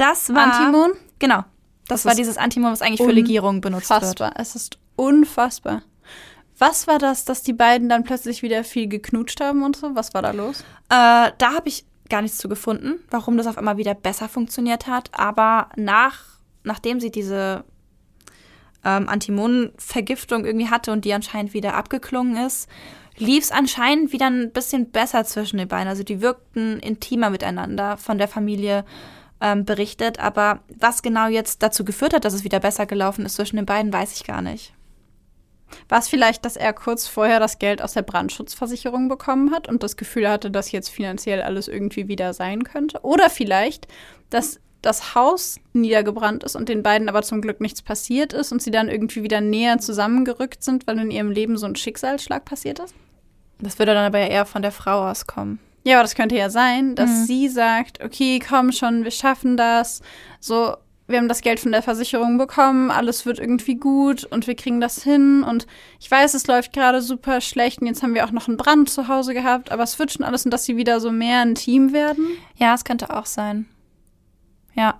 [0.01, 0.51] Das war.
[0.51, 0.91] Antimon?
[1.19, 1.43] Genau.
[1.87, 4.19] Das, Das war dieses Antimon, was eigentlich für Legierung benutzt wird.
[4.35, 5.83] Es ist unfassbar.
[6.57, 9.93] Was war das, dass die beiden dann plötzlich wieder viel geknutscht haben und so?
[9.95, 10.61] Was war da los?
[10.89, 14.87] Äh, da habe ich gar nichts zu gefunden, warum das auf einmal wieder besser funktioniert
[14.87, 15.09] hat.
[15.13, 16.23] Aber nach,
[16.63, 17.63] nachdem sie diese
[18.83, 22.67] ähm, Antimonenvergiftung irgendwie hatte und die anscheinend wieder abgeklungen ist,
[23.17, 25.87] lief es anscheinend wieder ein bisschen besser zwischen den beiden.
[25.87, 28.83] Also die wirkten intimer miteinander von der Familie
[29.41, 30.19] ähm, berichtet.
[30.19, 33.65] Aber was genau jetzt dazu geführt hat, dass es wieder besser gelaufen ist zwischen den
[33.65, 34.73] beiden, weiß ich gar nicht.
[35.89, 39.83] War es vielleicht, dass er kurz vorher das Geld aus der Brandschutzversicherung bekommen hat und
[39.83, 42.99] das Gefühl hatte, dass jetzt finanziell alles irgendwie wieder sein könnte?
[43.03, 43.87] Oder vielleicht,
[44.29, 48.61] dass das Haus niedergebrannt ist und den beiden aber zum Glück nichts passiert ist und
[48.61, 52.79] sie dann irgendwie wieder näher zusammengerückt sind, weil in ihrem Leben so ein Schicksalsschlag passiert
[52.79, 52.95] ist?
[53.59, 55.59] Das würde dann aber eher von der Frau auskommen.
[55.83, 57.25] Ja, aber das könnte ja sein, dass Mhm.
[57.25, 60.01] sie sagt, okay, komm schon, wir schaffen das.
[60.39, 60.75] So,
[61.07, 64.79] wir haben das Geld von der Versicherung bekommen, alles wird irgendwie gut und wir kriegen
[64.79, 65.43] das hin.
[65.43, 65.65] Und
[65.99, 68.89] ich weiß, es läuft gerade super schlecht und jetzt haben wir auch noch einen Brand
[68.89, 71.55] zu Hause gehabt, aber es wird schon alles und dass sie wieder so mehr ein
[71.55, 72.27] Team werden.
[72.55, 73.65] Ja, es könnte auch sein.
[74.75, 74.99] Ja.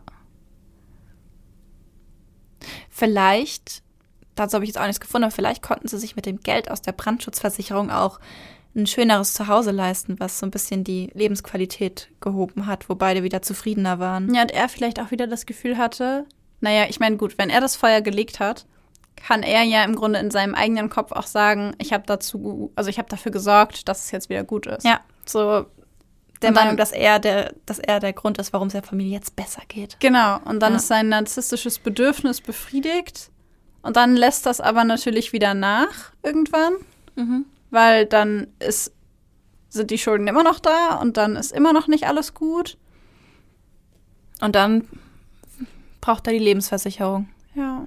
[2.90, 3.82] Vielleicht,
[4.36, 6.70] dazu habe ich jetzt auch nichts gefunden, aber vielleicht konnten sie sich mit dem Geld
[6.70, 8.20] aus der Brandschutzversicherung auch
[8.76, 13.42] ein schöneres Zuhause leisten, was so ein bisschen die Lebensqualität gehoben hat, wo beide wieder
[13.42, 14.34] zufriedener waren.
[14.34, 16.26] Ja, und er vielleicht auch wieder das Gefühl hatte,
[16.62, 18.66] naja, ich meine, gut, wenn er das Feuer gelegt hat,
[19.18, 22.90] kann er ja im Grunde in seinem eigenen Kopf auch sagen, ich habe dazu, also
[22.90, 24.84] ich habe dafür gesorgt, dass es jetzt wieder gut ist.
[24.86, 25.02] Ja.
[25.26, 25.66] So,
[26.42, 28.82] Der Und dann- Meinung, dass er der, dass er der Grund ist, warum es der
[28.82, 29.98] Familie jetzt besser geht.
[30.00, 30.78] Genau, und dann Ja.
[30.78, 33.30] ist sein narzisstisches Bedürfnis befriedigt.
[33.84, 36.74] Und dann lässt das aber natürlich wieder nach irgendwann,
[37.16, 37.46] Mhm.
[37.72, 38.94] Weil dann ist,
[39.70, 42.78] sind die Schulden immer noch da und dann ist immer noch nicht alles gut.
[44.42, 44.88] Und dann
[46.02, 47.30] braucht er die Lebensversicherung.
[47.56, 47.86] Ja.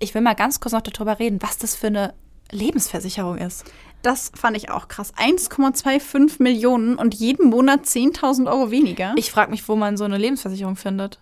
[0.00, 2.14] Ich will mal ganz kurz noch darüber reden, was das für eine
[2.50, 3.64] Lebensversicherung ist.
[4.02, 5.12] Das fand ich auch krass.
[5.14, 9.12] 1,25 Millionen und jeden Monat 10.000 Euro weniger.
[9.16, 11.20] Ich, frage mich, wo man so eine Lebensversicherung findet.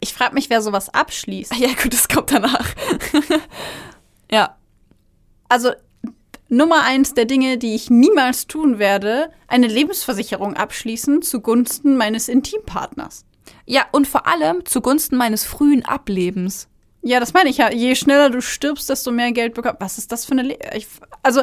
[0.00, 1.54] ich frage mich, wer sowas abschließt.
[1.58, 2.74] Ja, gut, das kommt danach.
[4.30, 4.56] ja.
[5.48, 5.70] Also
[6.48, 13.24] Nummer eins der Dinge, die ich niemals tun werde, eine Lebensversicherung abschließen zugunsten meines Intimpartners.
[13.64, 16.68] Ja, und vor allem zugunsten meines frühen Ablebens.
[17.02, 17.70] Ja, das meine ich ja.
[17.72, 19.80] Je schneller du stirbst, desto mehr Geld bekommst.
[19.80, 20.42] Was ist das für eine.
[20.42, 20.86] Le ich,
[21.22, 21.42] also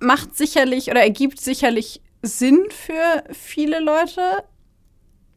[0.00, 4.44] macht sicherlich oder ergibt sicherlich Sinn für viele Leute,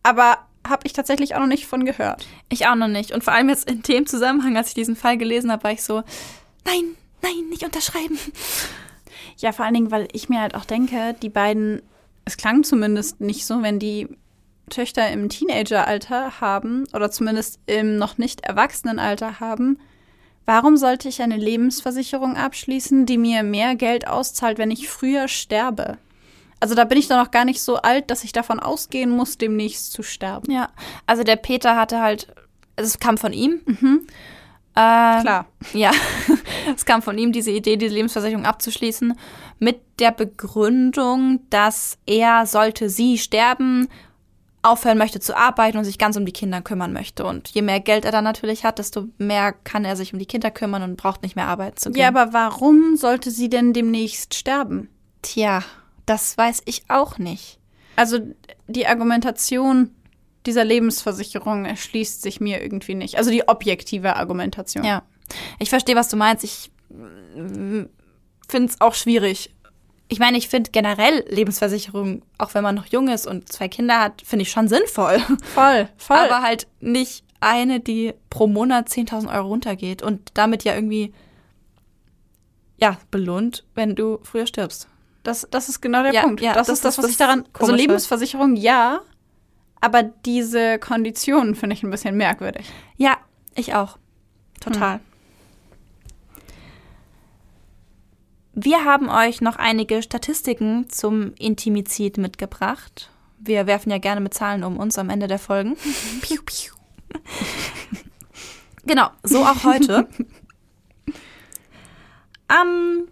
[0.04, 2.28] aber habe ich tatsächlich auch noch nicht von gehört.
[2.50, 3.12] Ich auch noch nicht.
[3.12, 5.84] Und vor allem jetzt in dem Zusammenhang, als ich diesen Fall gelesen habe, war ich
[5.84, 6.04] so,
[6.66, 6.96] nein,
[7.26, 8.18] nein, nicht unterschreiben.
[9.38, 11.82] Ja, vor allen Dingen, weil ich mir halt auch denke, die beiden,
[12.24, 14.08] es klang zumindest nicht so, wenn die
[14.70, 19.80] Töchter im Teenageralter haben oder zumindest im noch nicht Erwachsenenalter haben,
[20.46, 25.98] warum sollte ich eine Lebensversicherung abschließen, die mir mehr Geld auszahlt, wenn ich früher sterbe?
[26.60, 29.38] Also da bin ich doch noch gar nicht so alt, dass ich davon ausgehen muss,
[29.38, 30.52] demnächst zu sterben.
[30.52, 30.70] Ja,
[31.06, 32.28] also der Peter hatte halt,
[32.76, 33.62] also es kam von ihm.
[33.66, 34.08] Mhm.
[34.76, 35.46] Äh, Klar.
[35.74, 35.92] Ja,
[36.76, 39.18] es kam von ihm diese Idee, diese Lebensversicherung abzuschließen,
[39.60, 43.88] mit der Begründung, dass er, sollte sie sterben,
[44.66, 47.26] aufhören möchte zu arbeiten und sich ganz um die Kinder kümmern möchte.
[47.26, 50.26] Und je mehr Geld er dann natürlich hat, desto mehr kann er sich um die
[50.26, 52.02] Kinder kümmern und braucht nicht mehr arbeiten zu gehen.
[52.02, 54.90] Ja, aber warum sollte sie denn demnächst sterben?
[55.22, 55.64] Tja,
[56.06, 57.60] das weiß ich auch nicht.
[57.96, 58.20] Also
[58.68, 59.92] die Argumentation
[60.46, 63.18] dieser Lebensversicherung erschließt sich mir irgendwie nicht.
[63.18, 64.84] Also die objektive Argumentation.
[64.84, 65.04] Ja,
[65.60, 66.44] ich verstehe, was du meinst.
[66.44, 66.72] Ich
[68.48, 69.52] finde es auch schwierig.
[70.08, 74.00] Ich meine, ich finde generell Lebensversicherung, auch wenn man noch jung ist und zwei Kinder
[74.00, 75.20] hat, finde ich schon sinnvoll.
[75.56, 76.18] Voll, voll.
[76.18, 81.12] Aber halt nicht eine, die pro Monat 10.000 Euro runtergeht und damit ja irgendwie,
[82.78, 84.88] ja, belohnt, wenn du früher stirbst.
[85.24, 86.42] das, das ist genau der Ja, Punkt.
[86.42, 87.46] ja, das, das ist das, was das ich daran.
[87.54, 87.74] Also.
[87.74, 89.00] Lebensversicherung ja,
[89.82, 92.72] aber diese Konditionen finde ich ein bisschen merkwürdig.
[92.98, 93.18] Ja,
[93.56, 93.98] ich auch.
[94.60, 95.00] Total.
[98.54, 103.12] Wir haben euch noch einige Statistiken zum Intimizid mitgebracht.
[103.38, 105.76] Wir werfen ja gerne mit Zahlen um uns am Ende der Folgen.
[106.22, 106.74] Piu, piu.
[108.86, 110.08] genau, so auch heute.
[112.50, 113.10] ähm,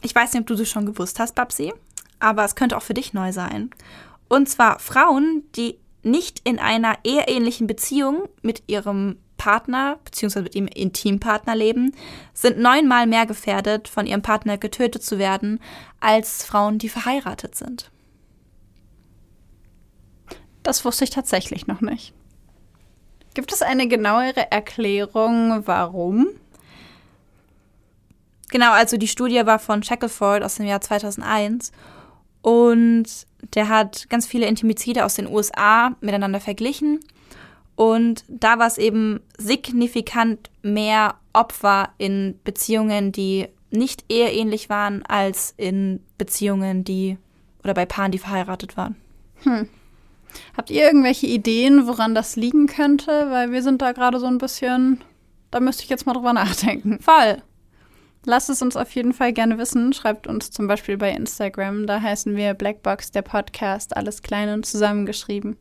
[0.00, 1.72] ich weiß nicht, ob du das schon gewusst hast, Babsi,
[2.18, 3.70] aber es könnte auch für dich neu sein.
[4.28, 10.42] Und zwar Frauen, die nicht in einer eheähnlichen Beziehung mit ihrem Partner bzw.
[10.42, 11.94] mit ihrem Intimpartner leben,
[12.34, 15.60] sind neunmal mehr gefährdet, von ihrem Partner getötet zu werden,
[16.00, 17.90] als Frauen, die verheiratet sind.
[20.62, 22.12] Das wusste ich tatsächlich noch nicht.
[23.34, 26.26] Gibt es eine genauere Erklärung, warum?
[28.50, 31.70] Genau, also die Studie war von Shackelford aus dem Jahr 2001
[32.42, 37.00] und der hat ganz viele Intimizide aus den USA miteinander verglichen
[37.78, 45.54] und da war es eben signifikant mehr Opfer in Beziehungen, die nicht eheähnlich waren, als
[45.56, 47.18] in Beziehungen, die
[47.62, 48.96] oder bei Paaren, die verheiratet waren.
[49.44, 49.68] Hm.
[50.56, 53.30] Habt ihr irgendwelche Ideen, woran das liegen könnte?
[53.30, 55.00] Weil wir sind da gerade so ein bisschen,
[55.52, 56.98] da müsste ich jetzt mal drüber nachdenken.
[56.98, 57.42] Voll.
[58.28, 59.94] Lasst es uns auf jeden Fall gerne wissen.
[59.94, 61.86] Schreibt uns zum Beispiel bei Instagram.
[61.86, 65.56] Da heißen wir Blackbox der Podcast, alles klein und zusammengeschrieben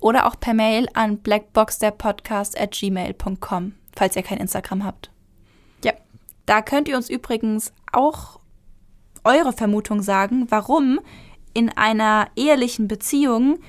[0.00, 5.12] oder auch per Mail an blackboxderpodcast at gmail.com, falls ihr kein Instagram habt.
[5.84, 5.92] Ja.
[6.46, 8.40] Da könnt ihr uns übrigens auch
[9.22, 10.98] eure Vermutung sagen, warum
[11.54, 13.60] in einer ehelichen Beziehung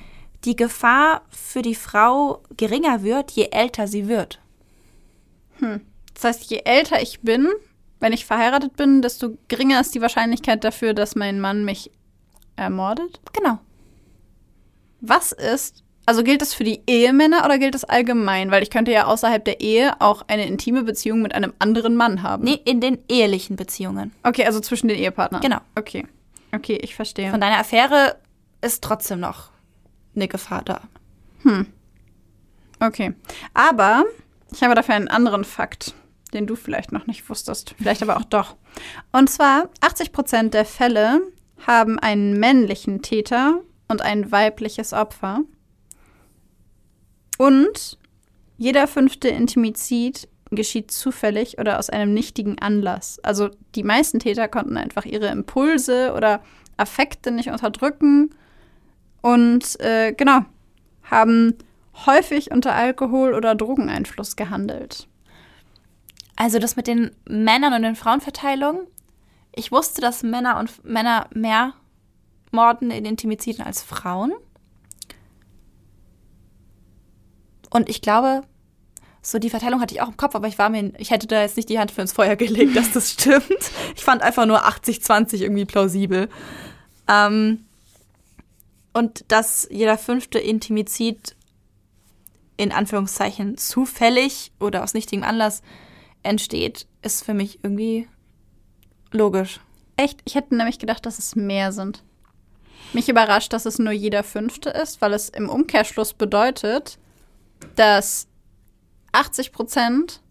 [0.46, 4.40] die Gefahr für die Frau geringer wird, je älter sie wird.
[5.60, 5.82] Hm.
[6.16, 7.50] Das heißt, je älter ich bin,
[8.00, 11.92] wenn ich verheiratet bin, desto geringer ist die Wahrscheinlichkeit dafür, dass mein Mann mich
[12.56, 13.20] ermordet?
[13.34, 13.60] Genau.
[15.02, 18.52] Was ist, also gilt das für die Ehemänner oder gilt das allgemein?
[18.52, 22.24] Weil ich könnte ja außerhalb der Ehe auch eine intime Beziehung mit einem anderen Mann
[22.24, 22.44] haben.
[22.44, 24.12] Nee, in den ehelichen Beziehungen.
[24.24, 25.42] Okay, also zwischen den Ehepartnern.
[25.42, 25.60] Genau.
[25.76, 26.06] Okay.
[26.52, 27.32] Okay, ich verstehe.
[27.32, 28.18] Von deiner Affäre
[28.62, 29.52] ist trotzdem noch
[30.16, 30.82] eine Gefahr da.
[31.44, 31.68] Hm.
[32.80, 33.14] Okay.
[33.54, 34.04] Aber
[34.52, 35.94] ich habe dafür einen anderen Fakt,
[36.34, 37.76] den du vielleicht noch nicht wusstest.
[37.78, 38.56] Vielleicht aber auch doch.
[39.12, 41.22] Und zwar 80 Prozent der Fälle
[41.66, 45.42] haben einen männlichen Täter und ein weibliches Opfer.
[47.38, 47.98] Und
[48.58, 53.20] jeder fünfte Intimizid geschieht zufällig oder aus einem nichtigen Anlass.
[53.24, 56.42] Also die meisten Täter konnten einfach ihre Impulse oder
[56.78, 58.32] Affekte nicht unterdrücken
[59.22, 60.42] und äh, genau,
[61.04, 61.56] haben
[62.06, 65.08] häufig unter Alkohol- oder Drogeneinfluss gehandelt.
[66.40, 68.88] Also das mit den Männern und den Frauenverteilungen.
[69.54, 71.74] Ich wusste, dass Männer und Männer mehr
[72.52, 74.32] morden in Intimiziden als Frauen.
[77.70, 78.44] Und ich glaube,
[79.22, 81.42] so die Verteilung hatte ich auch im Kopf, aber ich war mir, ich hätte da
[81.42, 83.44] jetzt nicht die Hand für ins Feuer gelegt, dass das stimmt.
[83.98, 86.30] Ich fand einfach nur 80-20 irgendwie plausibel.
[87.10, 87.66] Ähm,
[88.94, 91.36] und dass jeder fünfte Intimizid
[92.56, 95.64] in Anführungszeichen zufällig oder aus nichtigem Anlass
[96.24, 98.08] entsteht, ist für mich irgendwie
[99.12, 99.60] logisch.
[99.96, 100.22] Echt?
[100.26, 102.04] Ich hätte nämlich gedacht, dass es mehr sind.
[102.94, 106.98] Mich überrascht, dass es nur jeder fünfte ist, weil es im Umkehrschluss bedeutet,
[107.76, 108.28] dass
[109.12, 110.22] 80 Prozent,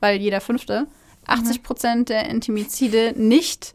[0.00, 0.86] weil jeder fünfte,
[1.26, 3.74] 80 Prozent der Intimizide nicht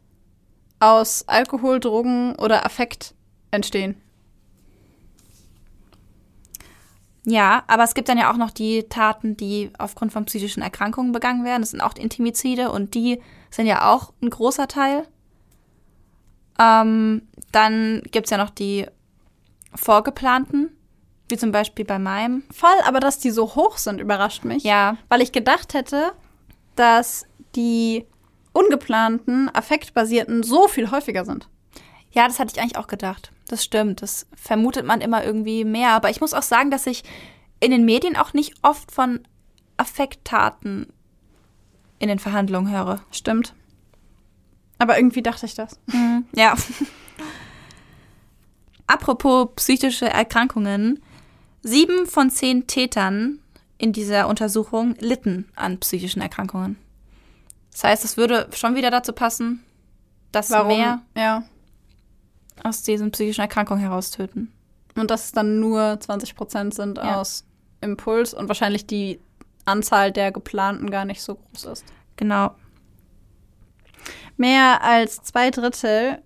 [0.80, 3.14] aus Alkohol, Drogen oder Affekt
[3.52, 4.02] entstehen.
[7.26, 11.12] Ja, aber es gibt dann ja auch noch die Taten, die aufgrund von psychischen Erkrankungen
[11.12, 11.64] begangen werden.
[11.64, 15.08] Das sind auch Intimizide und die sind ja auch ein großer Teil.
[16.60, 18.86] Ähm, dann gibt es ja noch die
[19.74, 20.70] vorgeplanten
[21.30, 22.44] wie zum Beispiel bei meinem.
[22.52, 24.64] Voll, aber dass die so hoch sind, überrascht mich.
[24.64, 24.98] Ja.
[25.10, 26.12] Weil ich gedacht hätte,
[26.76, 27.26] dass
[27.56, 28.06] die
[28.54, 31.50] ungeplanten, affektbasierten so viel häufiger sind.
[32.12, 33.32] Ja, das hatte ich eigentlich auch gedacht.
[33.48, 34.02] Das stimmt.
[34.02, 35.92] Das vermutet man immer irgendwie mehr.
[35.92, 37.04] Aber ich muss auch sagen, dass ich
[37.60, 39.28] in den Medien auch nicht oft von
[39.78, 40.92] Affekttaten
[42.00, 43.02] in den Verhandlungen höre.
[43.12, 43.54] Stimmt.
[44.78, 45.80] Aber irgendwie dachte ich das.
[45.88, 46.26] Mhm.
[46.36, 46.56] Ja.
[48.88, 51.02] Apropos psychische Erkrankungen.
[51.62, 53.40] Sieben von zehn Tätern
[53.78, 56.78] in dieser Untersuchung litten an psychischen Erkrankungen.
[57.72, 59.64] Das heißt, es würde schon wieder dazu passen,
[60.32, 60.78] dass Warum?
[60.78, 61.44] mehr Ja.
[62.64, 64.52] Aus diesen psychischen Erkrankungen heraustöten.
[64.96, 67.20] Und dass es dann nur 20 Prozent sind Ja.
[67.20, 67.46] aus
[67.82, 69.20] Impuls und wahrscheinlich die
[69.66, 71.86] Anzahl der geplanten gar nicht so groß ist.
[72.16, 72.52] Genau.
[74.38, 76.20] Mehr als zwei Drittel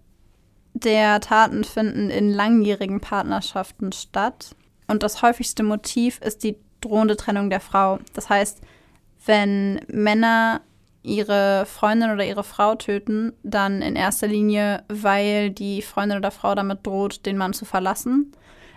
[0.73, 4.56] der Taten finden in langjährigen Partnerschaften statt.
[4.88, 7.99] Und das häufigste Motiv ist die drohende Trennung der Frau.
[8.14, 8.61] Das heißt,
[9.26, 10.61] wenn Männer
[11.03, 16.55] ihre Freundin oder ihre Frau töten, dann in erster Linie, weil die Freundin oder Frau
[16.55, 18.31] damit droht, den Mann zu verlassen.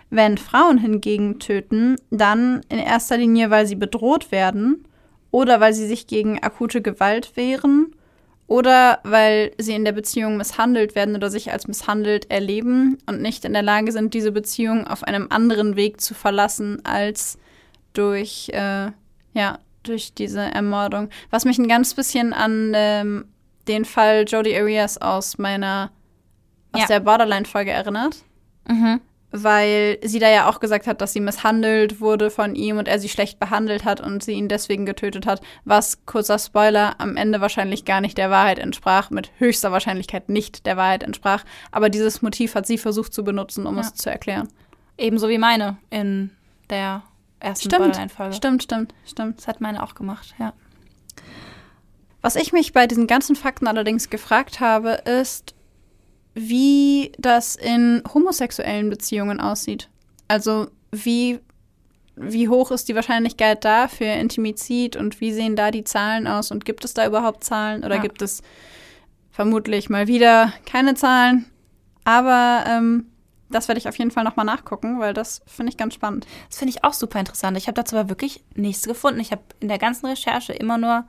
[0.09, 4.87] Wenn Frauen hingegen töten, dann in erster Linie, weil sie bedroht werden
[5.31, 7.95] oder weil sie sich gegen akute Gewalt wehren
[8.47, 13.45] oder weil sie in der Beziehung misshandelt werden oder sich als misshandelt erleben und nicht
[13.45, 17.37] in der Lage sind, diese Beziehung auf einem anderen Weg zu verlassen als
[17.93, 18.91] durch, äh,
[19.33, 21.09] ja, durch diese Ermordung.
[21.29, 23.25] Was mich ein ganz bisschen an ähm,
[23.67, 25.91] den Fall Jodie Arias aus meiner,
[26.71, 26.87] aus Ja.
[26.87, 28.23] der Borderline-Folge erinnert
[28.67, 29.01] Mhm.
[29.35, 32.99] weil sie da ja auch gesagt hat, dass sie misshandelt wurde von ihm und er
[32.99, 37.41] sie schlecht behandelt hat und sie ihn deswegen getötet hat, was, kurzer Spoiler, am Ende
[37.41, 41.43] wahrscheinlich gar nicht der Wahrheit entsprach, mit höchster Wahrscheinlichkeit nicht der Wahrheit entsprach.
[41.71, 43.81] Aber dieses Motiv hat sie versucht zu benutzen, um Ja.
[43.81, 44.47] es zu erklären.
[44.99, 46.29] Ebenso wie meine in
[46.69, 47.01] der
[47.43, 48.35] ersten Stimmt, Borderline-Folge.
[48.35, 49.37] stimmt, stimmt, stimmt.
[49.37, 50.53] Das hat meine auch gemacht, ja.
[52.21, 54.91] Was ich mich bei diesen ganzen Fakten allerdings gefragt habe,
[55.21, 55.53] ist,
[56.33, 59.89] wie das in homosexuellen Beziehungen aussieht.
[60.29, 61.39] Also wie,
[62.15, 66.49] wie hoch ist die Wahrscheinlichkeit da für Intimizid und wie sehen da die Zahlen aus
[66.51, 68.01] und gibt es da überhaupt Zahlen oder Ja.
[68.01, 68.41] gibt es
[69.31, 71.45] vermutlich mal wieder keine Zahlen?
[72.05, 73.07] Aber ähm,
[73.53, 76.27] das werde ich auf jeden Fall nochmal nachgucken, weil das finde ich ganz spannend.
[76.49, 77.57] Das finde ich auch super interessant.
[77.57, 79.19] Ich habe dazu aber wirklich nichts gefunden.
[79.19, 81.05] Ich habe in der ganzen Recherche immer nur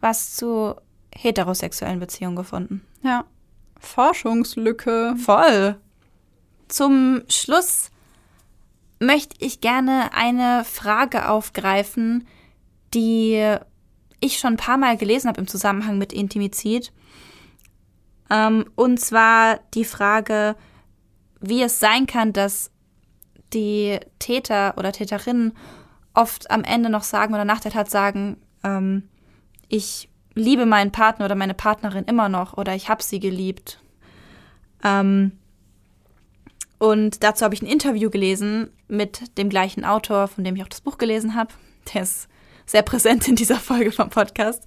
[0.00, 0.74] was zu
[1.14, 2.84] heterosexuellen Beziehungen gefunden.
[3.02, 3.24] Ja.
[3.78, 5.14] Forschungslücke.
[5.16, 5.76] Voll.
[6.68, 7.90] Zum Schluss
[8.98, 12.26] möchte ich gerne eine Frage aufgreifen,
[12.94, 13.56] die
[14.20, 16.92] ich schon ein paar Mal gelesen habe im Zusammenhang mit Intimizid.
[18.30, 20.56] Ähm, und zwar die Frage,
[21.48, 22.70] wie es sein kann, dass
[23.52, 25.52] die Täter oder Täterinnen
[26.14, 29.08] oft am Ende noch sagen oder nach der Tat sagen, ähm,
[29.68, 33.80] ich liebe meinen Partner oder meine Partnerin immer noch oder ich habe sie geliebt.
[34.82, 35.32] Ähm,
[36.78, 40.68] und dazu habe ich ein Interview gelesen mit dem gleichen Autor, von dem ich auch
[40.68, 41.54] das Buch gelesen habe.
[41.94, 42.28] Der ist
[42.66, 44.62] sehr präsent in dieser Folge vom Podcast.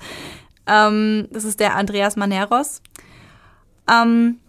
[0.65, 2.81] Ähm, das ist der Andreas Maneros.
[3.89, 4.39] Ähm,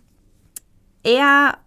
[1.03, 1.59] er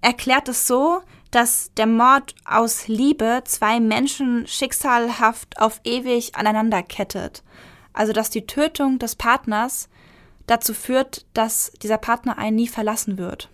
[0.00, 1.00] erklärt es so,
[1.30, 7.42] dass der Mord aus Liebe zwei Menschen schicksalhaft auf ewig aneinander kettet.
[7.92, 9.88] Also dass die Tötung des Partners
[10.46, 13.50] dazu führt, dass dieser Partner einen nie verlassen wird.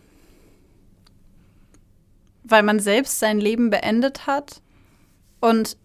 [2.45, 4.61] weil man selbst sein Leben beendet hat
[5.41, 5.77] und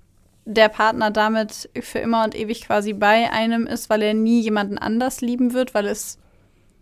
[0.45, 4.77] der Partner damit für immer und ewig quasi bei einem ist, weil er nie jemanden
[4.77, 6.18] anders lieben wird, weil es,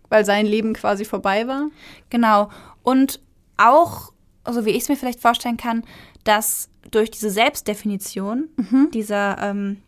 [0.08, 1.68] weil sein Leben quasi vorbei war.
[2.10, 2.50] Genau.
[2.82, 3.20] Und
[3.58, 4.12] auch,
[4.48, 5.84] so wie ich es mir vielleicht vorstellen kann,
[6.24, 8.48] dass durch diese Selbstdefinition
[8.94, 9.82] dieser ähm,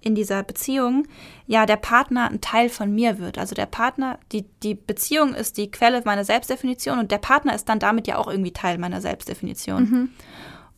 [0.00, 1.08] in dieser Beziehung
[1.46, 3.38] ja der Partner ein Teil von mir wird.
[3.38, 7.68] Also der Partner, die, die Beziehung ist die Quelle meiner Selbstdefinition und der Partner ist
[7.68, 9.82] dann damit ja auch irgendwie Teil meiner Selbstdefinition.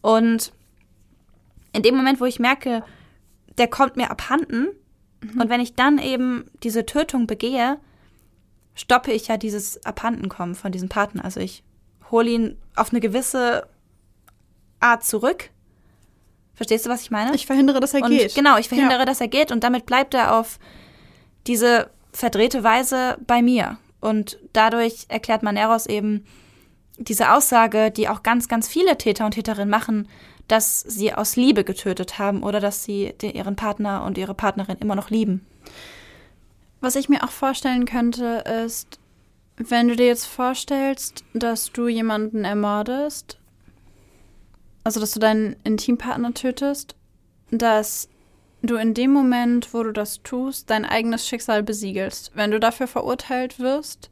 [0.00, 0.52] Und
[1.74, 2.82] in dem Moment, wo ich merke,
[3.58, 4.68] der kommt mir abhanden
[5.38, 7.78] und wenn ich dann eben diese Tötung begehe,
[8.74, 11.24] stoppe ich ja dieses Abhandenkommen von diesem Partner.
[11.24, 11.64] Also ich
[12.10, 13.66] hole ihn auf eine gewisse
[14.80, 15.50] Art zurück.
[16.54, 17.34] Verstehst du, was ich meine?
[17.34, 18.34] Ich verhindere, dass er und geht.
[18.34, 19.04] Genau, ich verhindere, Ja.
[19.04, 20.58] dass er geht und damit bleibt er auf
[21.46, 23.78] diese verdrehte Weise bei mir.
[24.00, 26.24] Und dadurch erklärt Maneros eben
[26.96, 30.08] diese Aussage, die auch ganz, ganz viele Täter und Täterinnen machen,
[30.48, 34.78] dass sie aus Liebe getötet haben oder dass sie den, ihren Partner und ihre Partnerin
[34.78, 35.46] immer noch lieben.
[36.80, 38.98] Was ich mir auch vorstellen könnte, ist,
[39.58, 43.38] wenn du dir jetzt vorstellst, dass du jemanden ermordest,
[44.84, 46.94] also dass du deinen Intimpartner tötest,
[47.50, 48.08] dass
[48.62, 52.32] du in dem Moment, wo du das tust, dein eigenes Schicksal besiegelst.
[52.34, 54.10] Wenn du dafür verurteilt wirst,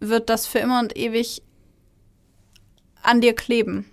[0.00, 1.42] wird das für immer und ewig
[3.02, 3.86] an dir kleben.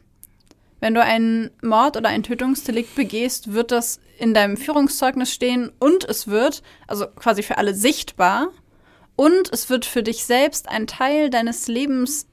[0.80, 6.04] Wenn du einen Mord oder ein Tötungsdelikt begehst, wird das in deinem Führungszeugnis stehen und
[6.06, 8.50] es wird, also quasi für alle sichtbar,
[9.20, 12.26] und es wird für dich selbst ein Teil deines Lebens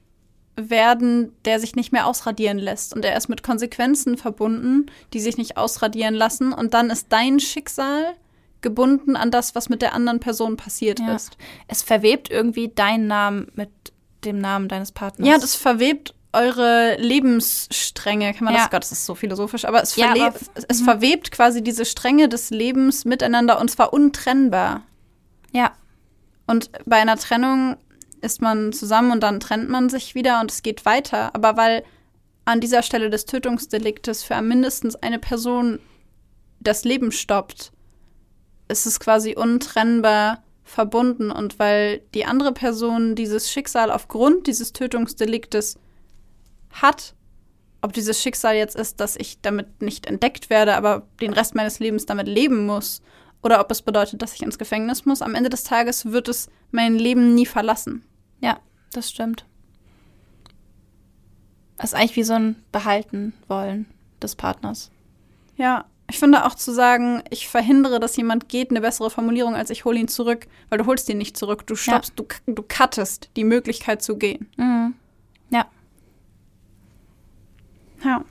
[0.55, 2.95] werden, der sich nicht mehr ausradieren lässt.
[2.95, 6.53] Und er ist mit Konsequenzen verbunden, die sich nicht ausradieren lassen.
[6.53, 8.13] Und dann ist dein Schicksal
[8.61, 11.15] gebunden an das, was mit der anderen Person passiert Ja.
[11.15, 11.37] ist.
[11.67, 13.69] Es verwebt irgendwie deinen Namen mit
[14.23, 15.27] dem Namen deines Partners.
[15.27, 18.61] Ja, das verwebt eure Lebensstränge, kann man Ja.
[18.61, 21.85] das, Gott, das ist so philosophisch, aber es, Ja, aber- es- es verwebt quasi diese
[21.85, 24.83] Stränge des Lebens miteinander und zwar untrennbar.
[25.51, 25.71] ja,
[26.47, 27.77] Und bei einer Trennung
[28.21, 31.35] ist man zusammen und dann trennt man sich wieder und es geht weiter.
[31.35, 31.83] Aber weil
[32.45, 35.79] an dieser Stelle des Tötungsdeliktes für mindestens eine Person
[36.59, 37.71] das Leben stoppt,
[38.69, 41.31] ist es quasi untrennbar verbunden.
[41.31, 45.77] Und weil die andere Person dieses Schicksal aufgrund dieses Tötungsdeliktes
[46.71, 47.15] hat,
[47.81, 51.79] ob dieses Schicksal jetzt ist, dass ich damit nicht entdeckt werde, aber den Rest meines
[51.79, 53.01] Lebens damit leben muss,
[53.47, 56.49] oder ob es bedeutet, dass ich ins Gefängnis muss, am Ende des Tages wird es
[56.71, 58.03] mein Leben nie verlassen.
[58.41, 58.59] Ja,
[58.91, 59.45] das stimmt.
[61.77, 63.85] Das ist eigentlich wie so ein Behalten wollen
[64.21, 64.91] des Partners.
[65.55, 69.69] Ja, ich finde auch zu sagen, ich verhindere, dass jemand geht, eine bessere Formulierung, als
[69.69, 71.65] ich hole ihn zurück, weil du holst ihn nicht zurück.
[71.65, 72.25] Du stoppst, ja.
[72.45, 74.49] du, du cuttest die Möglichkeit zu gehen.
[74.57, 74.93] Mhm.
[75.51, 75.67] Ja.
[78.03, 78.25] Ja.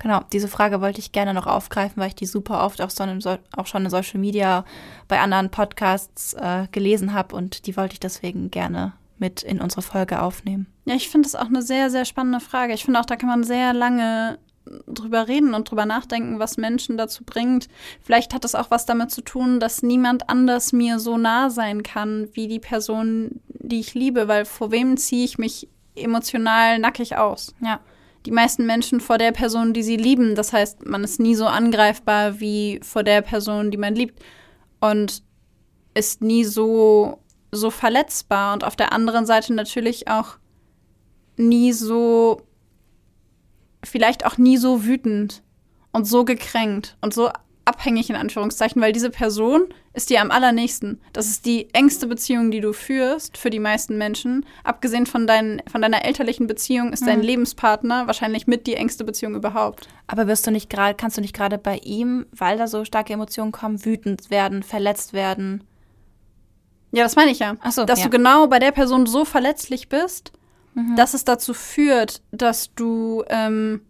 [0.00, 3.04] Genau, diese Frage wollte ich gerne noch aufgreifen, weil ich die super oft auch, so
[3.04, 3.22] in,
[3.54, 4.64] auch schon in Social Media
[5.08, 9.82] bei anderen Podcasts äh, gelesen habe und die wollte ich deswegen gerne mit in unsere
[9.82, 10.66] Folge aufnehmen.
[10.86, 12.72] Ja, ich finde es auch eine sehr, sehr spannende Frage.
[12.72, 14.38] Ich finde auch, da kann man sehr lange
[14.86, 17.68] drüber reden und drüber nachdenken, was Menschen dazu bringt.
[18.02, 21.82] Vielleicht hat es auch was damit zu tun, dass niemand anders mir so nah sein
[21.82, 27.18] kann wie die Person, die ich liebe, weil vor wem ziehe ich mich emotional nackig
[27.18, 27.54] aus?
[27.60, 27.80] Ja
[28.26, 30.34] die meisten Menschen vor der Person, die sie lieben.
[30.34, 34.22] Das heißt, man ist nie so angreifbar wie vor der Person, die man liebt.
[34.80, 35.22] Und
[35.94, 37.18] ist nie so,
[37.50, 38.52] so verletzbar.
[38.52, 40.36] Und auf der anderen Seite natürlich auch
[41.36, 42.42] nie so,
[43.82, 45.42] vielleicht auch nie so wütend
[45.92, 47.30] und so gekränkt und so
[47.70, 51.00] abhängig in Anführungszeichen, weil diese Person ist dir am allernächsten.
[51.12, 54.44] Das ist die engste Beziehung, die du führst für die meisten Menschen.
[54.64, 57.06] Abgesehen von, dein, von deiner elterlichen Beziehung ist mhm.
[57.06, 59.88] dein Lebenspartner wahrscheinlich mit die engste Beziehung überhaupt.
[60.08, 63.12] Aber wirst du nicht gerade, kannst du nicht gerade bei ihm, weil da so starke
[63.12, 65.64] Emotionen kommen, wütend werden, verletzt werden?
[66.92, 67.56] Ja, das meine ich ja.
[67.60, 68.06] Ach so, dass ja.
[68.06, 70.32] du genau bei der Person so verletzlich bist,
[70.74, 70.96] mhm.
[70.96, 73.82] dass es dazu führt, dass du ähm,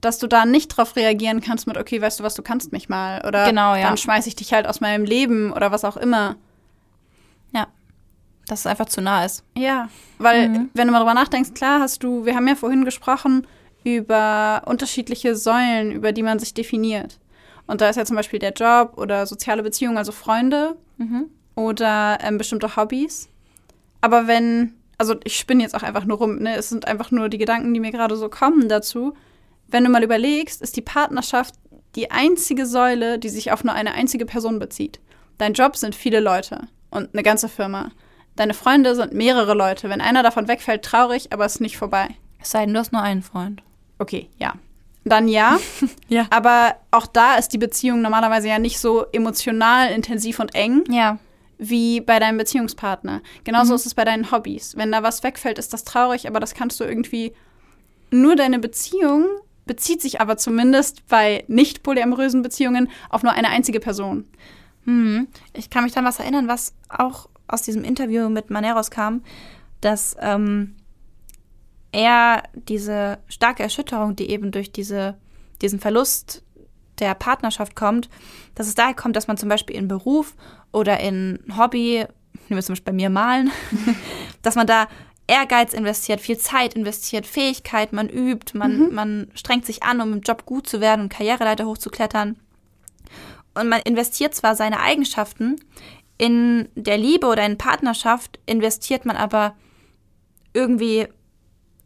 [0.00, 2.88] dass du da nicht drauf reagieren kannst mit, okay, weißt du was, du kannst mich
[2.88, 3.24] mal.
[3.26, 3.88] Oder genau, ja.
[3.88, 6.36] dann schmeiße ich dich halt aus meinem Leben oder was auch immer.
[7.52, 7.66] Ja.
[8.46, 9.42] Dass es einfach zu nah ist.
[9.56, 9.88] Ja.
[10.18, 10.70] Weil, mhm.
[10.74, 13.46] wenn du mal drüber nachdenkst, klar hast du, wir haben ja vorhin gesprochen
[13.84, 17.18] über unterschiedliche Säulen, über die man sich definiert.
[17.66, 21.30] Und da ist ja zum Beispiel der Job oder soziale Beziehungen, also Freunde mhm.
[21.54, 23.28] oder ähm, bestimmte Hobbys.
[24.00, 26.54] Aber wenn, also ich spinne jetzt auch einfach nur rum, ne?
[26.54, 29.14] Es sind einfach nur die Gedanken, die mir gerade so kommen dazu
[29.68, 31.54] wenn du mal überlegst, ist die Partnerschaft
[31.94, 35.00] die einzige Säule, die sich auf nur eine einzige Person bezieht.
[35.38, 37.90] Dein Job sind viele Leute und eine ganze Firma.
[38.36, 39.88] Deine Freunde sind mehrere Leute.
[39.88, 42.08] Wenn einer davon wegfällt, traurig, aber es ist nicht vorbei.
[42.40, 43.62] Es sei denn, du hast nur einen Freund.
[43.98, 44.54] Okay, ja.
[45.04, 45.58] Dann ja.
[46.08, 46.26] ja.
[46.30, 50.84] Aber auch da ist die Beziehung normalerweise ja nicht so emotional, intensiv und eng.
[50.90, 51.18] Ja.
[51.58, 53.22] Wie bei deinem Beziehungspartner.
[53.44, 53.76] Genauso mhm.
[53.76, 54.76] ist es bei deinen Hobbys.
[54.76, 57.32] Wenn da was wegfällt, ist das traurig, aber das kannst du irgendwie
[58.10, 59.24] nur deine Beziehung
[59.66, 64.24] bezieht sich aber zumindest bei nicht polyamorösen Beziehungen auf nur eine einzige Person.
[64.84, 65.28] Hm.
[65.52, 69.22] Ich kann mich dann was erinnern, was auch aus diesem Interview mit Maneros kam,
[69.80, 70.76] dass ähm,
[71.92, 75.16] er diese starke Erschütterung, die eben durch diese,
[75.60, 76.42] diesen Verlust
[76.98, 78.08] der Partnerschaft kommt,
[78.54, 80.34] dass es daher kommt, dass man zum Beispiel in Beruf
[80.72, 82.04] oder in Hobby,
[82.48, 83.50] nehmen wir zum Beispiel bei mir malen,
[84.42, 84.88] dass man da
[85.26, 88.94] Ehrgeiz investiert, viel Zeit investiert, Fähigkeit, man übt, man, mhm.
[88.94, 92.36] man strengt sich an, um im Job gut zu werden und Karriereleiter hochzuklettern.
[93.54, 95.56] Und man investiert zwar seine Eigenschaften,
[96.18, 99.54] in der Liebe oder in Partnerschaft investiert man aber
[100.54, 101.08] irgendwie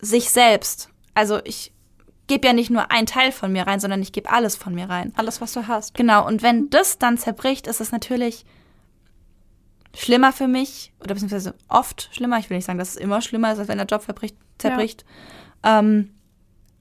[0.01, 0.89] sich selbst.
[1.15, 1.73] Also ich
[2.29, 4.89] gebe ja nicht nur einen Teil von mir rein, sondern ich gebe alles von mir
[4.89, 5.13] rein.
[5.17, 5.95] Alles, was du hast.
[5.95, 6.25] Genau.
[6.27, 8.45] Und wenn das dann zerbricht, ist es natürlich
[9.95, 12.39] schlimmer für mich, oder beziehungsweise oft schlimmer.
[12.39, 15.05] Ich will nicht sagen, dass es immer schlimmer ist, als wenn der Job verbricht, zerbricht.
[15.65, 15.81] Ja.
[15.81, 16.11] Ähm,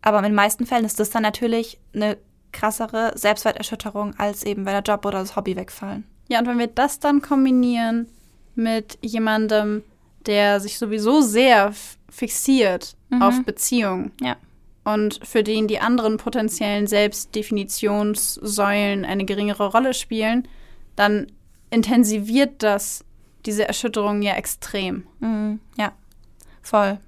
[0.02, 2.18] aber in den meisten Fällen ist das dann natürlich eine
[2.52, 6.06] krassere Selbstwerterschütterung, als eben wenn der Job oder das Hobby wegfallen.
[6.28, 8.08] Ja, und wenn wir das dann kombinieren
[8.56, 9.84] mit jemandem,
[10.26, 11.74] der sich sowieso sehr
[12.10, 13.22] fixiert mhm.
[13.22, 14.12] auf Beziehung.
[14.22, 14.36] Ja.
[14.84, 20.48] Und für den die anderen potenziellen Selbstdefinitionssäulen eine geringere Rolle spielen,
[20.96, 21.28] dann
[21.70, 23.06] intensiviert das
[23.46, 25.08] diese Erschütterung ja extrem.
[25.20, 25.60] Mhm.
[25.78, 25.94] Ja,
[26.62, 27.00] voll.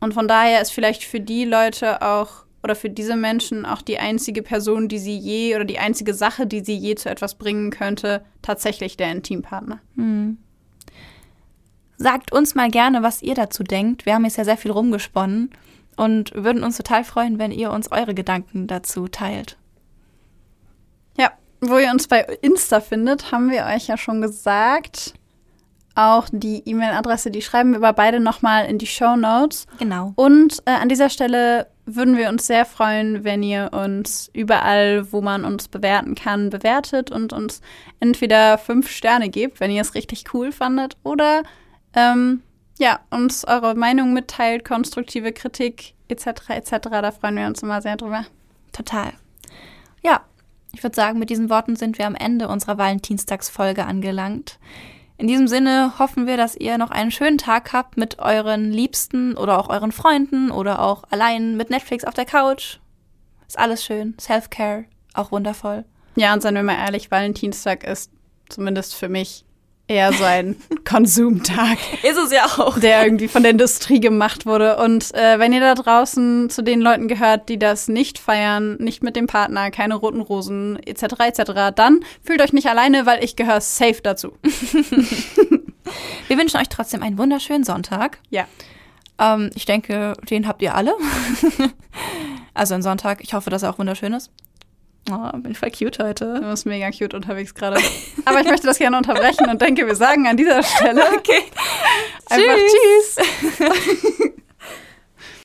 [0.00, 3.98] Und von daher ist vielleicht für die Leute auch oder für diese Menschen auch die
[3.98, 7.70] einzige Person, die sie je oder die einzige Sache, die sie je zu etwas bringen
[7.70, 9.80] könnte, tatsächlich der Intimpartner.
[9.94, 10.38] Mhm.
[11.96, 14.06] Sagt uns mal gerne, was ihr dazu denkt.
[14.06, 15.50] Wir haben jetzt ja sehr viel rumgesponnen
[15.96, 19.58] und würden uns total freuen, wenn ihr uns eure Gedanken dazu teilt.
[21.66, 25.14] Wo ihr uns bei Insta findet, haben wir euch ja schon gesagt.
[25.94, 29.66] Auch die E-Mail-Adresse, die schreiben wir aber beide nochmal in die Show Notes.
[29.78, 30.12] Genau.
[30.16, 35.20] Und äh, an dieser Stelle würden wir uns sehr freuen, wenn ihr uns überall, wo
[35.20, 37.60] man uns bewerten kann, bewertet und uns
[38.00, 41.44] entweder fünf Sterne gebt, wenn ihr es richtig cool fandet, oder
[41.94, 42.42] ähm,
[42.78, 46.50] ja, uns eure Meinung mitteilt, konstruktive Kritik etc.
[46.50, 46.70] etc.
[46.90, 48.24] Da freuen wir uns immer sehr drüber.
[48.72, 49.12] Total.
[50.02, 50.22] Ja,
[50.74, 54.58] ich würde sagen, mit diesen Worten sind wir am Ende unserer Valentinstagsfolge angelangt.
[55.16, 59.36] In diesem Sinne hoffen wir, dass ihr noch einen schönen Tag habt mit euren Liebsten
[59.36, 62.78] oder auch euren Freunden oder auch allein mit Netflix auf der Couch.
[63.46, 64.16] Ist alles schön.
[64.20, 65.84] Self-Care, auch wundervoll.
[66.16, 68.10] Ja, und seien wir mal ehrlich, Valentinstag ist
[68.48, 69.44] zumindest für mich
[69.86, 71.78] eher so ein Konsumtag.
[72.02, 72.78] Ist es ja auch.
[72.78, 74.78] Der irgendwie von der Industrie gemacht wurde.
[74.78, 79.02] Und äh, wenn ihr da draußen zu den Leuten gehört, die das nicht feiern, nicht
[79.02, 81.14] mit dem Partner, keine roten Rosen etc.
[81.20, 84.32] etc., dann fühlt euch nicht alleine, weil ich gehöre safe dazu.
[86.28, 88.18] Wir wünschen euch trotzdem einen wunderschönen Sonntag.
[88.30, 88.46] Ja.
[89.18, 90.94] Ähm, ich denke, den habt ihr alle.
[92.54, 93.22] also einen Sonntag.
[93.22, 94.30] Ich hoffe, dass er auch wunderschön ist.
[95.10, 96.40] Oh, bin voll cute heute.
[96.40, 97.78] Du bist mega cute unterwegs gerade.
[98.24, 101.42] Aber ich möchte das gerne unterbrechen und denke, wir sagen an dieser Stelle Okay.
[102.30, 103.16] einfach Tschüss.